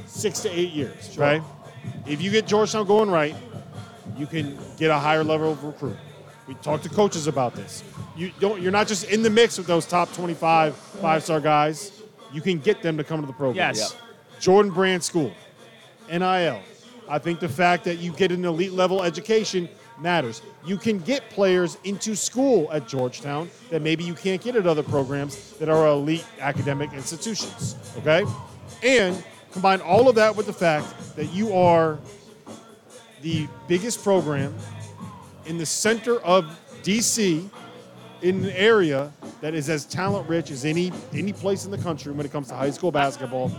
[0.08, 1.44] six to eight years, right?
[2.08, 3.36] If you get Georgetown going right,
[4.18, 5.98] you can get a higher level of recruit.
[6.50, 7.84] We talked to coaches about this.
[8.16, 8.60] You don't.
[8.60, 12.02] You're not just in the mix with those top 25 five-star guys.
[12.34, 13.56] You can get them to come to the program.
[13.76, 13.96] Yes.
[14.40, 15.32] Jordan Brand School,
[16.12, 16.60] NIL.
[17.08, 19.70] I think the fact that you get an elite level education
[20.00, 20.42] matters.
[20.66, 24.82] You can get players into school at Georgetown that maybe you can't get at other
[24.82, 27.76] programs that are elite academic institutions.
[28.00, 28.26] Okay?
[28.82, 32.00] And combine all of that with the fact that you are
[33.22, 34.56] the biggest program
[35.50, 36.46] in the center of
[36.84, 37.50] DC
[38.22, 42.12] in an area that is as talent rich as any any place in the country
[42.14, 43.52] when it comes to high school basketball.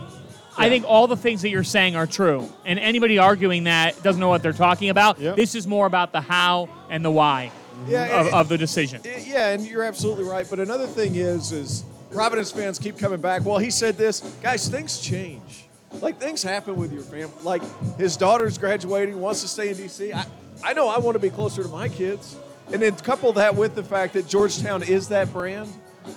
[0.57, 2.49] I think all the things that you're saying are true.
[2.67, 5.19] And anybody arguing that doesn't know what they're talking about.
[5.19, 5.37] Yep.
[5.37, 7.51] This is more about the how and the why
[7.89, 9.01] Yeah, of, and- of the decision.
[9.05, 10.47] Yeah, and you're absolutely right.
[10.49, 13.45] But another thing is, is Providence fans keep coming back.
[13.45, 14.69] Well, he said this, guys.
[14.69, 15.65] Things change.
[16.03, 17.33] Like things happen with your family.
[17.43, 17.63] Like
[17.97, 20.13] his daughter's graduating, wants to stay in DC.
[20.15, 20.27] I,
[20.65, 22.37] I know I want to be closer to my kids,
[22.73, 25.71] and then couple that with the fact that Georgetown is that brand.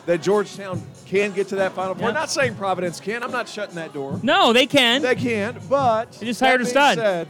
[0.06, 2.08] That Georgetown can get to that final four.
[2.08, 2.14] Yeah.
[2.14, 3.22] Not saying Providence can.
[3.22, 4.20] I'm not shutting that door.
[4.24, 5.02] No, they can.
[5.02, 6.98] They can, but They just hired a stud.
[6.98, 7.28] Said,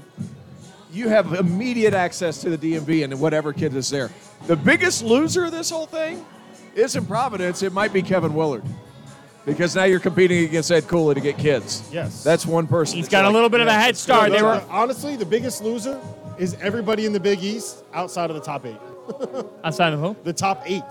[0.91, 4.11] you have immediate access to the DMV and whatever kid is there.
[4.45, 6.23] The biggest loser of this whole thing
[6.75, 7.63] isn't Providence.
[7.63, 8.63] It might be Kevin Willard.
[9.45, 11.83] Because now you're competing against Ed Cooley to get kids.
[11.91, 12.23] Yes.
[12.23, 12.97] That's one person.
[12.97, 14.29] He's that's got a like- little bit of a head start.
[14.29, 15.99] No, They were honestly the biggest loser
[16.37, 18.77] is everybody in the Big East outside of the top eight.
[19.63, 20.15] outside of who?
[20.23, 20.83] The top eight,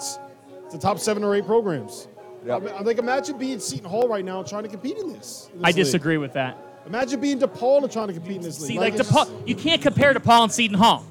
[0.70, 2.08] the top seven or eight programs.
[2.44, 2.62] Yep.
[2.62, 5.48] I mean, like imagine being Seton Hall right now and trying to compete in this.
[5.52, 5.76] in this I league.
[5.76, 6.56] disagree with that.
[6.86, 8.68] Imagine being DePaul and trying to compete in this league.
[8.72, 11.06] See, like it's DePaul, just- you can't compare DePaul and Seton Hall.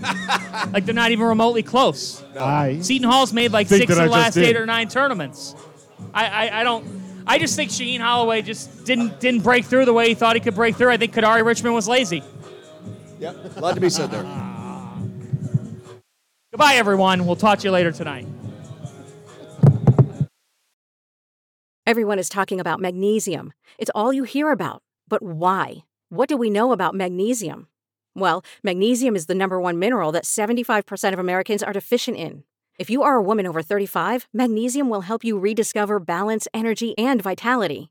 [0.72, 2.24] like they're not even remotely close.
[2.38, 4.44] I Seton Hall's made like six of the last did.
[4.46, 5.54] eight or nine tournaments.
[6.14, 7.00] I, I, I don't.
[7.26, 10.40] I just think Shaheen Holloway just didn't didn't break through the way he thought he
[10.40, 10.90] could break through.
[10.90, 12.24] I think Kadari Richmond was lazy.
[13.20, 13.56] Yep.
[13.56, 14.22] A lot to be said there.
[16.52, 17.26] Goodbye, everyone.
[17.26, 18.26] We'll talk to you later tonight.
[21.86, 23.52] Everyone is talking about magnesium.
[23.78, 24.82] It's all you hear about.
[25.08, 25.84] But why?
[26.08, 27.68] What do we know about magnesium?
[28.14, 32.44] Well, magnesium is the number one mineral that 75% of Americans are deficient in.
[32.78, 37.20] If you are a woman over 35, magnesium will help you rediscover balance, energy, and
[37.22, 37.90] vitality.